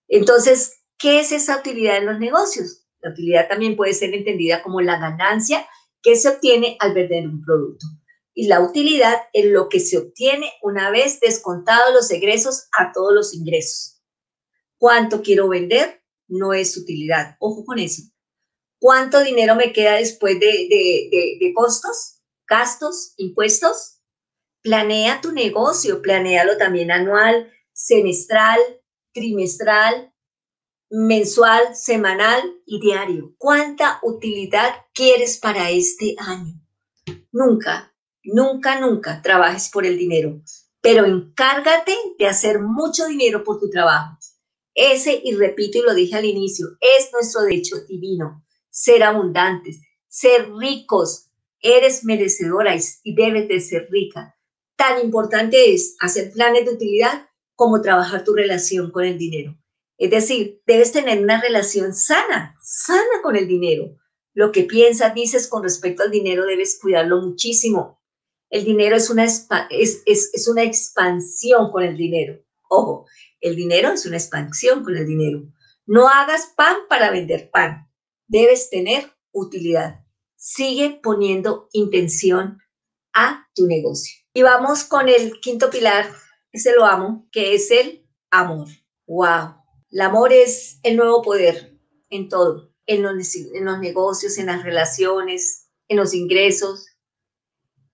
Entonces, 0.09 0.85
¿Qué 1.05 1.21
es 1.21 1.33
esa 1.33 1.59
utilidad 1.59 1.99
en 1.99 2.07
los 2.07 2.19
negocios? 2.19 2.87
La 3.01 3.11
utilidad 3.11 3.49
también 3.49 3.77
puede 3.77 3.93
ser 3.93 4.15
entendida 4.15 4.63
como 4.63 4.81
la 4.81 4.99
ganancia 4.99 5.67
que 6.03 6.17
se 6.17 6.29
obtiene 6.29 6.79
al 6.81 6.95
vender 6.95 7.29
un 7.29 7.43
producto. 7.43 7.87
Y 8.33 8.47
la 8.49 8.61
utilidad 8.61 9.15
es 9.33 9.45
lo 9.45 9.69
que 9.69 9.81
se 9.81 9.99
obtiene 9.99 10.51
una 10.63 10.91
vez 10.91 11.21
descontados 11.21 11.93
los 11.93 12.11
egresos 12.11 12.69
a 12.73 12.93
todos 12.93 13.13
los 13.13 13.35
ingresos. 13.35 14.03
¿Cuánto 14.79 15.21
quiero 15.21 15.49
vender? 15.49 16.03
No 16.27 16.55
es 16.55 16.77
utilidad. 16.77 17.37
Ojo 17.39 17.65
con 17.65 17.79
eso. 17.79 18.03
¿Cuánto 18.79 19.23
dinero 19.23 19.57
me 19.57 19.75
queda 19.75 19.97
después 19.97 20.41
de, 20.41 20.47
de, 20.49 21.53
costos, 21.55 22.14
gastos, 22.47 23.15
impuestos? 23.17 24.01
Planea 24.63 25.21
tu 25.21 25.33
negocio, 25.33 26.01
planealo 26.03 26.57
también 26.57 26.91
anual, 26.91 27.53
semestral, 27.73 28.59
trimestral, 29.13 30.13
mensual, 30.91 31.75
semanal 31.75 32.43
y 32.67 32.81
diario. 32.81 33.35
¿Cuánta 33.39 33.99
utilidad 34.03 34.71
quieres 34.93 35.39
para 35.39 35.71
este 35.71 36.15
año? 36.19 36.61
Nunca, 37.33 37.95
nunca, 38.23 38.79
nunca 38.81 39.21
trabajes 39.23 39.69
por 39.71 39.85
el 39.87 39.99
dinero, 39.99 40.41
pero 40.81 41.05
encárgate 41.05 41.97
de 42.19 42.27
hacer 42.27 42.61
mucho 42.61 43.07
dinero 43.07 43.43
por 43.43 43.59
tu 43.59 43.69
trabajo. 43.71 44.19
Ese, 44.75 45.21
y 45.23 45.35
repito 45.35 45.79
y 45.79 45.83
lo 45.83 45.95
dije 45.95 46.17
al 46.17 46.25
inicio, 46.25 46.67
es 46.81 47.11
nuestro 47.13 47.43
derecho 47.43 47.77
divino, 47.89 48.45
ser 48.71 49.05
abundantes, 49.05 49.81
ser 50.09 50.53
ricos. 50.53 51.31
Eres 51.67 52.05
merecedora 52.05 52.77
y 53.03 53.15
debes 53.15 53.49
de 53.49 53.59
ser 53.59 53.89
rica. 53.91 54.37
Tan 54.77 55.03
importante 55.03 55.73
es 55.73 55.97
hacer 55.99 56.31
planes 56.31 56.67
de 56.67 56.73
utilidad 56.73 57.27
como 57.55 57.81
trabajar 57.81 58.23
tu 58.23 58.35
relación 58.35 58.91
con 58.91 59.07
el 59.07 59.17
dinero. 59.17 59.57
Es 59.97 60.11
decir, 60.11 60.61
debes 60.67 60.93
tener 60.93 61.23
una 61.23 61.41
relación 61.41 61.95
sana, 61.95 62.55
sana 62.63 63.23
con 63.23 63.35
el 63.35 63.49
dinero. 63.49 63.97
Lo 64.35 64.53
que 64.53 64.65
piensas, 64.65 65.15
dices 65.15 65.49
con 65.49 65.63
respecto 65.63 66.03
al 66.03 66.11
dinero, 66.11 66.45
debes 66.45 66.79
cuidarlo 66.79 67.23
muchísimo. 67.23 67.99
El 68.51 68.67
dinero 68.67 68.97
es 68.97 69.09
una, 69.09 69.25
es, 69.25 70.03
es, 70.05 70.47
una 70.47 70.65
expansión 70.65 71.73
con 71.73 71.83
el 71.83 71.97
dinero. 71.97 72.45
Ojo, 72.69 73.07
el 73.41 73.57
dinero 73.57 73.93
es 73.93 74.05
una 74.05 74.19
expansión 74.19 74.85
con 74.85 74.99
el 74.99 75.07
dinero. 75.07 75.45
No 75.87 76.09
hagas 76.09 76.53
pan 76.55 76.77
para 76.91 77.11
vender 77.11 77.49
pan. 77.51 77.91
Debes 78.27 78.69
tener 78.69 79.11
utilidad. 79.33 80.04
Sigue 80.47 81.01
poniendo 81.03 81.71
intención 81.73 82.59
a 83.15 83.49
tu 83.55 83.67
negocio. 83.67 84.23
Y 84.35 84.43
vamos 84.43 84.85
con 84.85 85.09
el 85.09 85.41
quinto 85.41 85.71
pilar, 85.71 86.07
ese 86.53 86.75
lo 86.75 86.85
amo, 86.85 87.27
que 87.33 87.55
es 87.55 87.71
el 87.71 88.07
amor. 88.31 88.69
¡Wow! 89.07 89.55
El 89.91 90.03
amor 90.03 90.35
es 90.35 90.81
el 90.83 90.99
nuevo 90.99 91.23
poder 91.23 91.79
en 92.11 92.29
todo, 92.29 92.71
en 92.85 93.03
los, 93.03 93.15
negocios, 93.81 94.37
en 94.37 94.47
las 94.47 94.63
relaciones, 94.63 95.71
en 95.89 95.97
los 95.97 96.13
ingresos. 96.13 96.89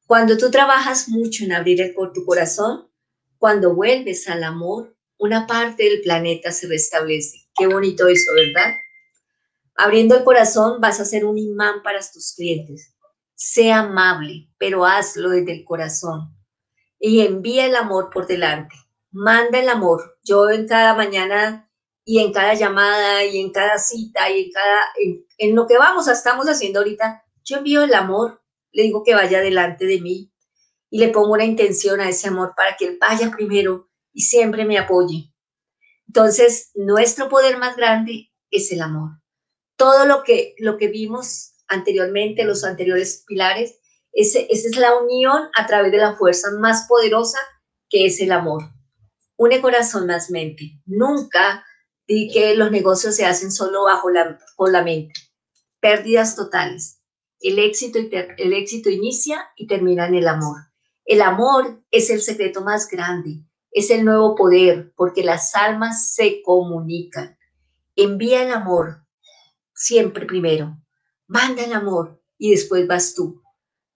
Cuando 0.09 0.37
tú 0.37 0.50
trabajas 0.50 1.09
mucho 1.09 1.45
en 1.45 1.52
abrir 1.52 1.80
el, 1.80 1.95
tu 1.95 2.26
corazón, 2.26 2.90
cuando 3.38 3.76
vuelves 3.76 4.26
al 4.26 4.42
amor, 4.42 4.97
una 5.19 5.47
parte 5.47 5.85
del 5.85 6.00
planeta 6.00 6.50
se 6.50 6.66
restablece. 6.66 7.49
Qué 7.57 7.69
bonito 7.69 8.09
eso, 8.09 8.33
¿verdad? 8.35 8.75
Abriendo 9.77 10.17
el 10.17 10.25
corazón 10.25 10.81
vas 10.81 11.00
a 11.00 11.05
ser 11.05 11.25
un 11.25 11.39
imán 11.39 11.83
para 11.83 12.00
tus 12.00 12.35
clientes. 12.35 12.95
Sea 13.35 13.81
amable, 13.81 14.50
pero 14.59 14.85
hazlo 14.85 15.31
desde 15.31 15.53
el 15.53 15.65
corazón. 15.65 16.37
Y 16.99 17.21
envía 17.21 17.67
el 17.67 17.77
amor 17.77 18.11
por 18.12 18.27
delante. 18.27 18.77
Manda 19.11 19.59
el 19.59 19.69
amor. 19.69 20.19
Yo 20.23 20.50
en 20.50 20.69
cada 20.69 20.95
mañana 20.95 21.71
y 22.05 22.19
en 22.19 22.33
cada 22.33 22.55
llamada 22.55 23.25
y 23.25 23.39
en 23.39 23.53
cada 23.53 23.79
cita 23.79 24.31
y 24.31 24.45
en 24.45 24.50
cada, 24.50 24.85
en, 25.39 25.55
lo 25.55 25.67
que 25.67 25.79
vamos, 25.79 26.09
estamos 26.09 26.47
haciendo 26.47 26.81
ahorita, 26.81 27.25
yo 27.45 27.59
envío 27.59 27.83
el 27.83 27.95
amor, 27.95 28.43
le 28.73 28.83
digo 28.83 29.05
que 29.05 29.15
vaya 29.15 29.41
delante 29.41 29.87
de 29.87 30.00
mí 30.00 30.33
y 30.91 30.99
le 30.99 31.09
pongo 31.09 31.33
una 31.33 31.45
intención 31.45 32.00
a 32.00 32.09
ese 32.09 32.29
amor 32.29 32.55
para 32.57 32.77
que 32.77 32.87
él 32.87 32.99
vaya 33.00 33.31
primero 33.31 33.89
y 34.12 34.23
siempre 34.23 34.65
me 34.65 34.79
apoye. 34.79 35.33
Entonces, 36.07 36.73
nuestro 36.75 37.29
poder 37.29 37.59
más 37.59 37.77
grande 37.77 38.33
es 38.50 38.73
el 38.73 38.83
amor. 38.83 39.20
Todo 39.81 40.05
lo 40.05 40.25
que, 40.25 40.55
lo 40.59 40.77
que 40.77 40.89
vimos 40.89 41.55
anteriormente, 41.67 42.45
los 42.45 42.65
anteriores 42.65 43.25
pilares, 43.27 43.79
ese, 44.13 44.47
esa 44.51 44.69
es 44.69 44.77
la 44.77 44.95
unión 44.99 45.49
a 45.57 45.67
través 45.67 45.91
de 45.91 45.97
la 45.97 46.17
fuerza 46.17 46.51
más 46.59 46.87
poderosa 46.87 47.39
que 47.89 48.05
es 48.05 48.21
el 48.21 48.31
amor. 48.31 48.63
Une 49.39 49.63
corazón 49.63 50.07
más 50.07 50.31
mente. 50.31 50.83
Nunca 50.85 51.65
y 52.07 52.31
que 52.31 52.54
los 52.57 52.71
negocios 52.71 53.17
se 53.17 53.25
hacen 53.25 53.50
solo 53.50 53.85
bajo 53.85 54.11
la, 54.11 54.39
con 54.54 54.71
la 54.71 54.85
mente. 54.85 55.15
Pérdidas 55.81 56.37
totales. 56.37 57.00
El 57.41 57.59
éxito, 57.59 57.99
el 58.00 58.52
éxito 58.52 58.91
inicia 58.91 59.49
y 59.57 59.67
termina 59.67 60.07
en 60.09 60.17
el 60.17 60.28
amor. 60.28 60.59
El 61.07 61.23
amor 61.23 61.83
es 61.91 62.11
el 62.11 62.21
secreto 62.21 62.61
más 62.61 62.87
grande, 62.87 63.47
es 63.71 63.91
el 63.91 64.04
nuevo 64.04 64.35
poder, 64.35 64.93
porque 64.95 65.25
las 65.25 65.54
almas 65.54 66.13
se 66.13 66.43
comunican. 66.43 67.39
Envía 67.97 68.43
el 68.43 68.52
amor 68.52 69.07
siempre 69.80 70.26
primero. 70.26 70.76
Manda 71.26 71.64
el 71.64 71.73
amor 71.73 72.23
y 72.36 72.50
después 72.50 72.86
vas 72.86 73.14
tú. 73.14 73.43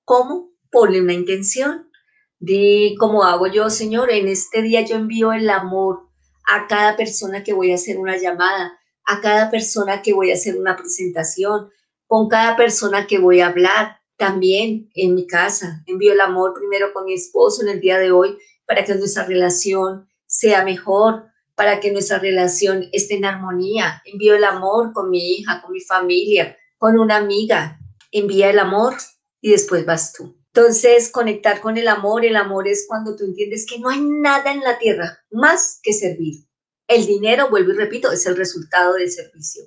¿Cómo? 0.05 0.53
Ponle 0.71 1.01
una 1.01 1.13
intención. 1.13 1.91
Di, 2.39 2.97
como 2.99 3.25
hago 3.25 3.47
yo, 3.47 3.69
Señor, 3.69 4.11
en 4.11 4.29
este 4.29 4.63
día 4.63 4.81
yo 4.81 4.97
envío 4.97 5.33
el 5.33 5.49
amor 5.51 6.09
a 6.47 6.67
cada 6.67 6.97
persona 6.97 7.45
que 7.45 7.53
voy 7.53 7.71
a 7.71 7.77
hacer 7.77 7.99
una 7.99 8.17
llamada, 8.17 8.79
a 9.05 9.21
cada 9.21 9.51
persona 9.51 10.03
que 10.03 10.15
voy 10.15 10.31
a 10.31 10.35
hacer 10.35 10.59
una 10.59 10.77
presentación, 10.77 11.71
con 12.07 12.29
cada 12.29 12.57
persona 12.57 13.07
que 13.07 13.19
voy 13.19 13.41
a 13.41 13.49
hablar, 13.49 13.99
también 14.17 14.91
en 14.95 15.15
mi 15.15 15.27
casa. 15.27 15.83
Envío 15.87 16.13
el 16.13 16.21
amor 16.21 16.55
primero 16.55 16.93
con 16.93 17.05
mi 17.05 17.15
esposo 17.15 17.63
en 17.63 17.69
el 17.69 17.81
día 17.81 17.99
de 17.99 18.13
hoy 18.13 18.39
para 18.67 18.85
que 18.85 18.95
nuestra 18.95 19.27
relación 19.27 20.09
sea 20.27 20.65
mejor, 20.65 21.27
para 21.55 21.81
que 21.81 21.93
nuestra 21.93 22.19
relación 22.19 22.89
esté 22.93 23.15
en 23.15 23.25
armonía. 23.25 24.03
Envío 24.05 24.35
el 24.35 24.45
amor 24.45 24.93
con 24.93 25.11
mi 25.11 25.35
hija, 25.35 25.63
con 25.63 25.73
mi 25.73 25.81
familia, 25.81 26.57
con 26.79 26.99
una 26.99 27.17
amiga. 27.17 27.79
Envía 28.11 28.51
el 28.51 28.59
amor 28.59 28.95
y 29.41 29.51
después 29.51 29.85
vas 29.87 30.13
tú. 30.13 30.37
Entonces, 30.53 31.11
conectar 31.11 31.61
con 31.61 31.77
el 31.79 31.89
amor, 31.89 32.25
el 32.25 32.37
amor 32.37 32.69
es 32.69 32.87
cuando 32.87 33.17
tú 33.17 33.25
entiendes 33.25 33.67
que 33.67 33.79
no 33.79 33.89
hay 33.89 34.01
nada 34.01 34.53
en 34.53 34.61
la 34.61 34.79
tierra 34.79 35.19
más 35.31 35.81
que 35.83 35.93
servir. 35.93 36.47
El 36.87 37.07
dinero, 37.07 37.51
vuelvo 37.51 37.73
y 37.73 37.77
repito, 37.77 38.13
es 38.13 38.25
el 38.27 38.37
resultado 38.37 38.95
del 38.95 39.11
servicio. 39.11 39.65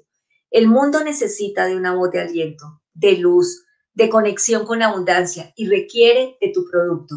El 0.50 0.68
mundo 0.68 1.04
necesita 1.04 1.66
de 1.66 1.76
una 1.76 1.94
voz 1.94 2.12
de 2.12 2.22
aliento, 2.22 2.82
de 2.94 3.18
luz, 3.18 3.66
de 3.94 4.10
conexión 4.10 4.66
con 4.66 4.82
abundancia 4.82 5.52
y 5.56 5.68
requiere 5.68 6.38
de 6.40 6.52
tu 6.54 6.64
producto. 6.70 7.16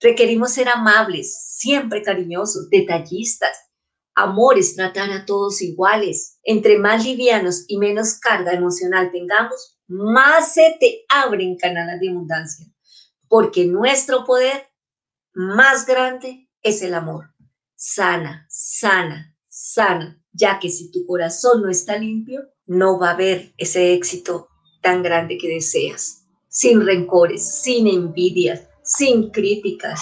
Requerimos 0.00 0.52
ser 0.52 0.68
amables, 0.68 1.56
siempre 1.56 2.02
cariñosos, 2.02 2.70
detallistas. 2.70 3.67
Amor 4.18 4.58
es 4.58 4.74
tratar 4.74 5.10
a 5.12 5.24
todos 5.24 5.62
iguales. 5.62 6.38
Entre 6.42 6.78
más 6.78 7.04
livianos 7.04 7.64
y 7.68 7.78
menos 7.78 8.18
carga 8.18 8.52
emocional 8.52 9.10
tengamos, 9.10 9.78
más 9.86 10.54
se 10.54 10.76
te 10.80 11.04
abren 11.08 11.56
canales 11.56 12.00
de 12.00 12.10
abundancia 12.10 12.66
porque 13.28 13.66
nuestro 13.66 14.24
poder 14.24 14.68
más 15.34 15.86
grande 15.86 16.48
es 16.62 16.82
el 16.82 16.94
amor. 16.94 17.34
Sana, 17.76 18.46
sana, 18.48 19.36
sana, 19.48 20.20
ya 20.32 20.58
que 20.58 20.68
si 20.68 20.90
tu 20.90 21.06
corazón 21.06 21.62
no 21.62 21.70
está 21.70 21.96
limpio, 21.96 22.42
no 22.66 22.98
va 22.98 23.10
a 23.10 23.14
haber 23.14 23.52
ese 23.56 23.94
éxito 23.94 24.48
tan 24.82 25.02
grande 25.02 25.38
que 25.38 25.48
deseas, 25.48 26.26
sin 26.48 26.84
rencores, 26.84 27.62
sin 27.62 27.86
envidias, 27.86 28.62
sin 28.82 29.30
críticas. 29.30 30.00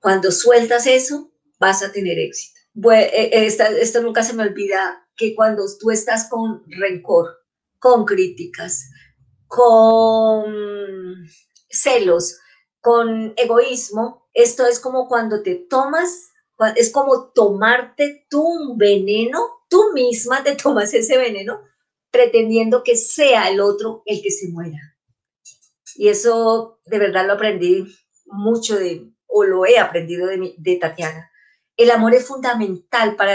Cuando 0.00 0.30
sueltas 0.30 0.86
eso, 0.86 1.32
vas 1.58 1.82
a 1.82 1.92
tener 1.92 2.18
éxito. 2.18 2.53
Eh, 2.82 3.46
esto 3.46 4.02
nunca 4.02 4.22
se 4.22 4.34
me 4.34 4.42
olvida 4.42 5.06
que 5.16 5.34
cuando 5.34 5.62
tú 5.78 5.90
estás 5.90 6.28
con 6.28 6.62
rencor, 6.66 7.28
con 7.78 8.04
críticas, 8.04 8.90
con 9.46 11.24
celos, 11.68 12.38
con 12.80 13.32
egoísmo, 13.36 14.28
esto 14.32 14.66
es 14.66 14.80
como 14.80 15.06
cuando 15.06 15.42
te 15.42 15.54
tomas, 15.54 16.30
es 16.76 16.90
como 16.90 17.30
tomarte 17.32 18.26
tú 18.28 18.42
un 18.42 18.76
veneno, 18.76 19.38
tú 19.68 19.92
misma 19.94 20.42
te 20.42 20.56
tomas 20.56 20.92
ese 20.94 21.16
veneno 21.16 21.60
pretendiendo 22.10 22.82
que 22.82 22.96
sea 22.96 23.50
el 23.50 23.60
otro 23.60 24.02
el 24.06 24.22
que 24.22 24.30
se 24.30 24.48
muera. 24.48 24.78
Y 25.96 26.08
eso 26.08 26.80
de 26.86 26.98
verdad 26.98 27.26
lo 27.26 27.34
aprendí 27.34 27.86
mucho 28.26 28.76
de, 28.76 29.10
o 29.26 29.44
lo 29.44 29.64
he 29.66 29.78
aprendido 29.78 30.26
de, 30.26 30.54
de 30.56 30.76
Tatiana. 30.76 31.30
El 31.76 31.90
amor 31.90 32.14
es 32.14 32.26
fundamental 32.26 33.16
para 33.16 33.34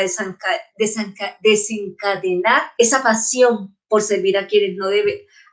desencadenar 1.41 2.61
esa 2.77 3.03
pasión 3.03 3.77
por 3.89 4.01
servir 4.01 4.37
a 4.37 4.47
quienes 4.47 4.77
no 4.77 4.87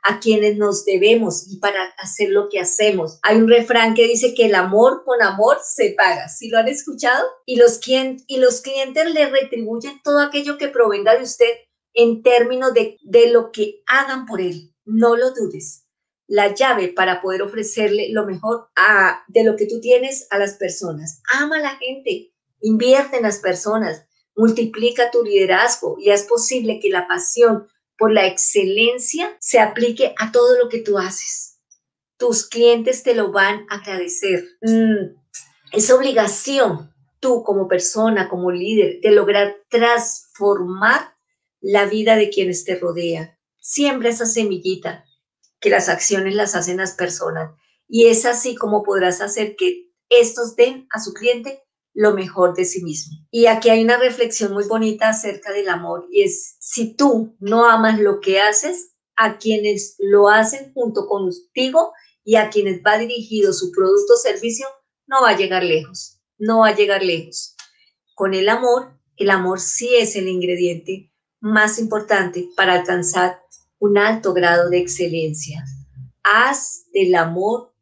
a 0.03 0.19
quienes 0.19 0.57
nos 0.57 0.85
debemos 0.85 1.51
y 1.51 1.57
para 1.57 1.83
hacer 1.97 2.29
lo 2.29 2.47
que 2.49 2.59
hacemos. 2.61 3.19
Hay 3.23 3.37
un 3.37 3.49
refrán 3.49 3.93
que 3.93 4.07
dice 4.07 4.33
que 4.33 4.45
el 4.45 4.55
amor 4.55 5.03
con 5.03 5.21
amor 5.21 5.57
se 5.63 5.95
paga. 5.97 6.29
¿Sí 6.29 6.47
lo 6.49 6.57
han 6.57 6.69
escuchado? 6.69 7.27
Y 7.45 7.57
los, 7.57 7.81
y 7.85 8.37
los 8.37 8.61
clientes 8.61 9.13
le 9.13 9.27
retribuyen 9.27 10.01
todo 10.03 10.19
aquello 10.19 10.57
que 10.57 10.69
provenga 10.69 11.15
de 11.15 11.23
usted 11.23 11.49
en 11.93 12.21
términos 12.21 12.73
de, 12.73 12.97
de 13.01 13.31
lo 13.31 13.51
que 13.51 13.81
hagan 13.87 14.25
por 14.25 14.39
él. 14.39 14.73
No 14.85 15.17
lo 15.17 15.31
dudes. 15.31 15.85
La 16.27 16.53
llave 16.53 16.89
para 16.89 17.21
poder 17.21 17.41
ofrecerle 17.41 18.09
lo 18.11 18.25
mejor 18.25 18.69
a, 18.75 19.23
de 19.27 19.43
lo 19.43 19.57
que 19.57 19.65
tú 19.65 19.81
tienes 19.81 20.27
a 20.29 20.37
las 20.37 20.53
personas. 20.53 21.21
Ama 21.33 21.57
a 21.57 21.61
la 21.61 21.75
gente, 21.77 22.33
invierte 22.61 23.17
en 23.17 23.23
las 23.23 23.39
personas, 23.39 24.05
multiplica 24.35 25.11
tu 25.11 25.23
liderazgo 25.23 25.97
y 25.99 26.11
es 26.11 26.23
posible 26.23 26.79
que 26.79 26.89
la 26.89 27.07
pasión 27.07 27.67
por 27.97 28.11
la 28.11 28.27
excelencia 28.27 29.35
se 29.39 29.59
aplique 29.59 30.13
a 30.17 30.31
todo 30.31 30.57
lo 30.57 30.69
que 30.69 30.79
tú 30.79 30.97
haces. 30.97 31.59
Tus 32.17 32.47
clientes 32.47 33.03
te 33.03 33.15
lo 33.15 33.31
van 33.31 33.65
a 33.69 33.75
agradecer. 33.75 34.45
Mm, 34.61 35.15
es 35.73 35.91
obligación 35.91 36.93
tú 37.19 37.43
como 37.43 37.67
persona, 37.67 38.29
como 38.29 38.51
líder, 38.51 39.01
de 39.01 39.11
lograr 39.11 39.57
transformar 39.69 41.15
la 41.59 41.85
vida 41.85 42.15
de 42.15 42.29
quienes 42.29 42.63
te 42.63 42.75
rodean. 42.75 43.37
Siembra 43.59 44.09
esa 44.09 44.25
semillita 44.25 45.03
que 45.59 45.69
las 45.69 45.89
acciones 45.89 46.35
las 46.35 46.55
hacen 46.55 46.77
las 46.77 46.93
personas. 46.93 47.51
Y 47.87 48.07
es 48.07 48.25
así 48.25 48.55
como 48.55 48.83
podrás 48.83 49.21
hacer 49.21 49.55
que 49.55 49.91
estos 50.09 50.55
den 50.55 50.87
a 50.91 50.99
su 50.99 51.13
cliente 51.13 51.63
lo 51.97 52.13
mejor 52.13 52.53
de 52.53 52.63
sí 52.63 52.83
mismo. 52.83 53.17
Y 53.31 53.47
aquí 53.47 53.71
hay 53.71 53.83
una 53.83 53.97
reflexión 53.97 54.53
muy 54.53 54.67
bonita 54.67 55.09
acerca 55.09 55.51
del 55.51 55.67
amor 55.67 56.07
y 56.11 56.21
es, 56.21 56.55
si 56.59 56.93
tú 56.93 57.35
no 57.39 57.67
amas 57.67 57.99
lo 57.99 58.19
que 58.19 58.39
haces, 58.39 58.91
a 59.15 59.39
quienes 59.39 59.95
lo 59.97 60.29
hacen 60.29 60.71
junto 60.75 61.07
contigo 61.07 61.93
y 62.23 62.35
a 62.35 62.51
quienes 62.51 62.83
va 62.85 62.99
dirigido 62.99 63.51
su 63.51 63.71
producto 63.71 64.13
o 64.13 64.17
servicio, 64.17 64.67
no 65.07 65.23
va 65.23 65.29
a 65.29 65.37
llegar 65.37 65.63
lejos, 65.63 66.21
no 66.37 66.59
va 66.59 66.67
a 66.67 66.75
llegar 66.75 67.01
lejos. 67.01 67.55
Con 68.13 68.35
el 68.35 68.47
amor, 68.47 68.95
el 69.15 69.31
amor 69.31 69.59
sí 69.59 69.89
es 69.95 70.15
el 70.15 70.27
ingrediente 70.27 71.11
más 71.39 71.79
importante 71.79 72.47
para 72.55 72.73
alcanzar 72.73 73.41
un 73.79 73.97
alto 73.97 74.33
grado 74.33 74.69
de 74.69 74.77
excelencia. 74.77 75.65
Haz 76.21 76.85
del 76.93 77.15
amor 77.15 77.73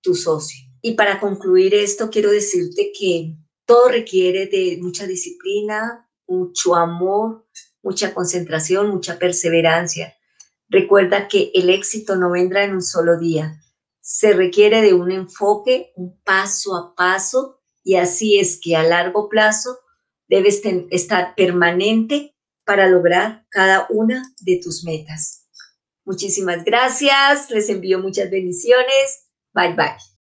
tu 0.00 0.16
socio. 0.16 0.58
Y 0.82 0.94
para 0.94 1.20
concluir 1.20 1.72
esto, 1.72 2.10
quiero 2.10 2.32
decirte 2.32 2.90
que 2.98 3.36
todo 3.70 3.88
requiere 3.88 4.46
de 4.46 4.78
mucha 4.80 5.06
disciplina, 5.06 6.10
mucho 6.26 6.74
amor, 6.74 7.46
mucha 7.84 8.12
concentración, 8.12 8.90
mucha 8.90 9.16
perseverancia. 9.16 10.12
Recuerda 10.68 11.28
que 11.28 11.52
el 11.54 11.70
éxito 11.70 12.16
no 12.16 12.32
vendrá 12.32 12.64
en 12.64 12.72
un 12.72 12.82
solo 12.82 13.16
día. 13.16 13.62
Se 14.00 14.32
requiere 14.32 14.82
de 14.82 14.92
un 14.92 15.12
enfoque, 15.12 15.92
un 15.94 16.20
paso 16.24 16.74
a 16.74 16.96
paso, 16.96 17.60
y 17.84 17.94
así 17.94 18.40
es 18.40 18.58
que 18.60 18.74
a 18.74 18.82
largo 18.82 19.28
plazo 19.28 19.78
debes 20.26 20.62
estar 20.90 21.36
permanente 21.36 22.34
para 22.64 22.88
lograr 22.88 23.46
cada 23.50 23.86
una 23.88 24.34
de 24.40 24.58
tus 24.60 24.82
metas. 24.82 25.48
Muchísimas 26.04 26.64
gracias, 26.64 27.48
les 27.50 27.68
envío 27.68 28.00
muchas 28.00 28.32
bendiciones. 28.32 29.28
Bye 29.54 29.74
bye. 29.74 30.19